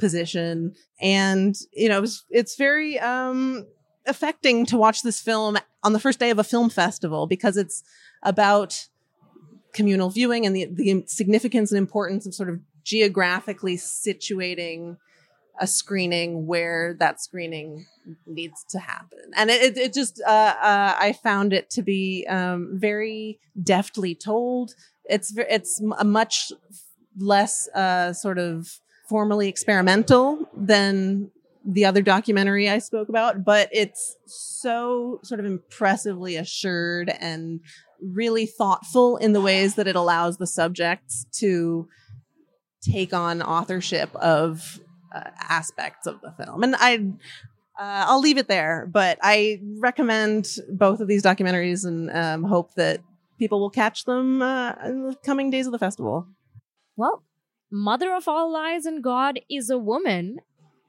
position 0.00 0.74
and 1.00 1.54
you 1.72 1.88
know 1.88 2.02
it's, 2.02 2.24
it's 2.30 2.56
very 2.56 2.98
um 2.98 3.66
affecting 4.06 4.64
to 4.66 4.76
watch 4.76 5.02
this 5.02 5.20
film 5.20 5.58
on 5.82 5.92
the 5.92 6.00
first 6.00 6.18
day 6.18 6.30
of 6.30 6.38
a 6.38 6.44
film 6.44 6.70
festival 6.70 7.26
because 7.26 7.56
it's 7.56 7.82
about 8.22 8.88
communal 9.72 10.10
viewing 10.10 10.46
and 10.46 10.56
the, 10.56 10.66
the 10.66 11.04
significance 11.06 11.70
and 11.70 11.78
importance 11.78 12.26
of 12.26 12.34
sort 12.34 12.48
of 12.48 12.60
geographically 12.82 13.76
situating 13.76 14.96
a 15.60 15.66
screening 15.66 16.46
where 16.46 16.96
that 16.98 17.20
screening 17.20 17.86
needs 18.26 18.64
to 18.70 18.78
happen. 18.78 19.18
And 19.36 19.50
it, 19.50 19.76
it 19.76 19.92
just, 19.92 20.20
uh, 20.26 20.54
uh, 20.60 20.94
I 20.98 21.12
found 21.22 21.52
it 21.52 21.68
to 21.70 21.82
be 21.82 22.26
um, 22.28 22.70
very 22.74 23.38
deftly 23.62 24.14
told. 24.14 24.74
It's, 25.04 25.34
it's 25.36 25.82
a 25.98 26.04
much 26.04 26.50
less 27.18 27.68
uh, 27.74 28.14
sort 28.14 28.38
of 28.38 28.80
formally 29.10 29.48
experimental 29.48 30.48
than 30.56 31.32
the 31.64 31.84
other 31.84 32.00
documentary 32.00 32.70
I 32.70 32.78
spoke 32.78 33.08
about, 33.08 33.44
but 33.44 33.68
it's 33.72 34.16
so 34.24 35.18
sort 35.24 35.40
of 35.40 35.46
impressively 35.46 36.36
assured 36.36 37.10
and 37.20 37.60
really 38.00 38.46
thoughtful 38.46 39.16
in 39.16 39.32
the 39.32 39.40
ways 39.40 39.74
that 39.74 39.88
it 39.88 39.96
allows 39.96 40.38
the 40.38 40.46
subjects 40.46 41.26
to 41.32 41.88
take 42.80 43.12
on 43.12 43.42
authorship 43.42 44.14
of 44.14 44.80
uh, 45.14 45.30
aspects 45.48 46.06
of 46.06 46.20
the 46.22 46.32
film. 46.32 46.62
And 46.62 46.76
I 46.78 47.12
uh, 47.78 48.04
I'll 48.08 48.20
leave 48.20 48.38
it 48.38 48.46
there, 48.46 48.86
but 48.90 49.18
I 49.22 49.60
recommend 49.78 50.46
both 50.70 51.00
of 51.00 51.08
these 51.08 51.22
documentaries 51.22 51.84
and 51.84 52.10
um, 52.10 52.44
hope 52.44 52.74
that 52.74 53.00
people 53.38 53.58
will 53.58 53.70
catch 53.70 54.04
them 54.04 54.40
uh, 54.40 54.74
in 54.84 55.08
the 55.08 55.16
coming 55.24 55.50
days 55.50 55.66
of 55.66 55.72
the 55.72 55.78
festival. 55.78 56.28
Well, 56.96 57.24
Mother 57.70 58.14
of 58.14 58.26
All 58.26 58.52
Lies 58.52 58.86
and 58.86 59.02
God 59.02 59.40
is 59.48 59.70
a 59.70 59.78
woman 59.78 60.40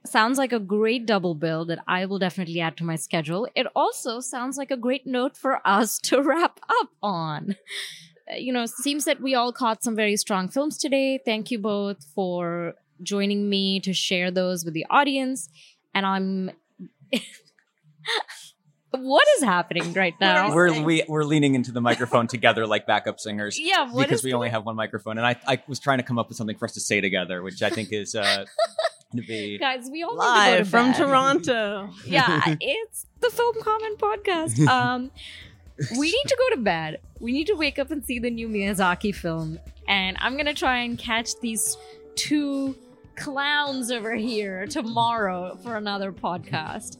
sounds 0.06 0.38
like 0.38 0.52
a 0.52 0.60
great 0.60 1.06
double 1.06 1.36
bill 1.36 1.66
that 1.66 1.80
I 1.88 2.06
will 2.06 2.20
definitely 2.20 2.60
add 2.60 2.78
to 2.78 2.84
my 2.84 2.96
schedule. 2.96 3.48
It 3.56 3.68
also 3.76 4.20
sounds 4.20 4.58
like 4.58 4.72
a 4.72 4.78
great 4.78 5.06
note 5.06 5.38
for 5.38 5.66
us 5.66 6.00
to 6.00 6.22
wrap 6.24 6.60
up 6.70 6.90
on. 7.04 7.56
Uh, 8.32 8.36
you 8.36 8.52
know, 8.52 8.66
seems 8.66 9.06
that 9.06 9.22
we 9.22 9.36
all 9.36 9.54
caught 9.54 9.84
some 9.84 9.96
very 9.96 10.18
strong 10.18 10.50
films 10.50 10.78
today. 10.78 11.20
Thank 11.24 11.52
you 11.52 11.60
both 11.60 12.04
for 12.16 12.74
joining 13.04 13.50
me 13.50 13.80
to 13.82 13.94
share 13.94 14.32
those 14.32 14.66
with 14.66 14.74
the 14.74 14.86
audience. 14.90 15.50
And 15.94 16.06
I'm 16.06 16.52
what 18.92 19.26
is 19.38 19.44
happening 19.44 19.94
right 19.94 20.16
now? 20.20 20.54
We're 20.54 20.82
we, 20.82 21.04
we're 21.08 21.24
leaning 21.24 21.56
into 21.56 21.72
the 21.72 21.82
microphone 21.82 22.28
together 22.28 22.68
like 22.68 22.86
backup 22.86 23.20
singers. 23.20 23.58
Yeah, 23.60 23.90
because 23.96 24.24
we 24.24 24.34
only 24.34 24.50
have 24.50 24.66
one 24.66 24.76
microphone, 24.76 25.18
and 25.18 25.26
I 25.26 25.36
I 25.48 25.62
was 25.68 25.80
trying 25.80 26.00
to 26.00 26.04
come 26.04 26.20
up 26.20 26.28
with 26.28 26.38
something 26.38 26.58
for 26.58 26.66
us 26.66 26.74
to 26.74 26.82
say 26.82 27.00
together, 27.00 27.42
which 27.42 27.62
I 27.62 27.70
think 27.70 27.94
is 27.94 28.16
uh, 28.16 28.46
to 29.16 29.22
be 29.22 29.58
guys. 29.58 29.90
We 29.90 30.04
all 30.04 30.16
live 30.18 30.58
to 30.58 30.64
to 30.66 30.70
from 30.70 30.92
bed. 30.92 30.98
Toronto. 30.98 31.90
yeah, 32.06 32.56
it's 32.60 33.06
the 33.22 33.30
Film 33.30 33.56
Comment 33.62 33.98
podcast. 33.98 34.60
Um, 34.72 35.12
we 35.98 36.08
need 36.08 36.24
to 36.28 36.38
go 36.38 36.56
to 36.56 36.62
bed. 36.62 37.00
We 37.20 37.32
need 37.32 37.48
to 37.48 37.56
wake 37.56 37.80
up 37.80 37.92
and 37.92 38.06
see 38.06 38.20
the 38.20 38.30
new 38.30 38.48
Miyazaki 38.48 39.16
film, 39.16 39.58
and 39.88 40.18
I'm 40.20 40.38
gonna 40.38 40.54
try 40.54 40.80
and 40.80 40.98
catch 40.98 41.40
these 41.40 41.78
two 42.16 42.76
clowns 43.16 43.90
over 43.92 44.16
here 44.16 44.68
tomorrow 44.68 45.58
for 45.64 45.78
another 45.78 46.12
podcast. 46.12 46.98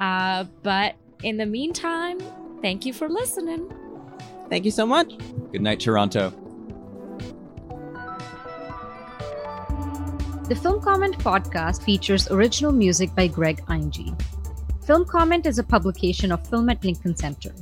Uh, 0.00 0.44
but 0.62 0.96
in 1.24 1.38
the 1.38 1.46
meantime, 1.46 2.18
thank 2.60 2.84
you 2.84 2.92
for 2.92 3.08
listening. 3.08 3.72
Thank 4.50 4.64
you 4.64 4.70
so 4.70 4.86
much. 4.86 5.14
Good 5.52 5.62
night, 5.62 5.80
Toronto. 5.80 6.30
The 10.48 10.54
Film 10.54 10.82
Comment 10.82 11.16
podcast 11.18 11.82
features 11.82 12.30
original 12.30 12.70
music 12.70 13.14
by 13.14 13.26
Greg 13.26 13.64
Einge. 13.66 14.14
Film 14.84 15.06
Comment 15.06 15.46
is 15.46 15.58
a 15.58 15.64
publication 15.64 16.30
of 16.30 16.46
Film 16.46 16.68
at 16.68 16.84
Lincoln 16.84 17.16
Center. 17.16 17.54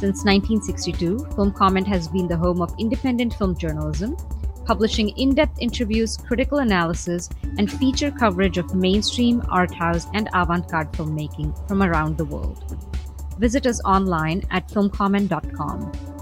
Since 0.00 0.24
1962, 0.24 1.26
Film 1.36 1.52
Comment 1.52 1.86
has 1.86 2.08
been 2.08 2.26
the 2.26 2.36
home 2.36 2.60
of 2.60 2.74
independent 2.80 3.34
film 3.34 3.56
journalism, 3.56 4.16
publishing 4.68 5.08
in 5.16 5.34
depth 5.34 5.58
interviews, 5.60 6.18
critical 6.18 6.58
analysis, 6.58 7.30
and 7.56 7.72
feature 7.72 8.10
coverage 8.10 8.58
of 8.58 8.74
mainstream, 8.74 9.42
art 9.48 9.74
house, 9.74 10.06
and 10.12 10.28
avant 10.34 10.68
garde 10.68 10.92
filmmaking 10.92 11.50
from 11.66 11.82
around 11.82 12.18
the 12.18 12.24
world. 12.26 12.76
Visit 13.38 13.66
us 13.66 13.80
online 13.86 14.42
at 14.50 14.68
filmcomment.com. 14.68 16.17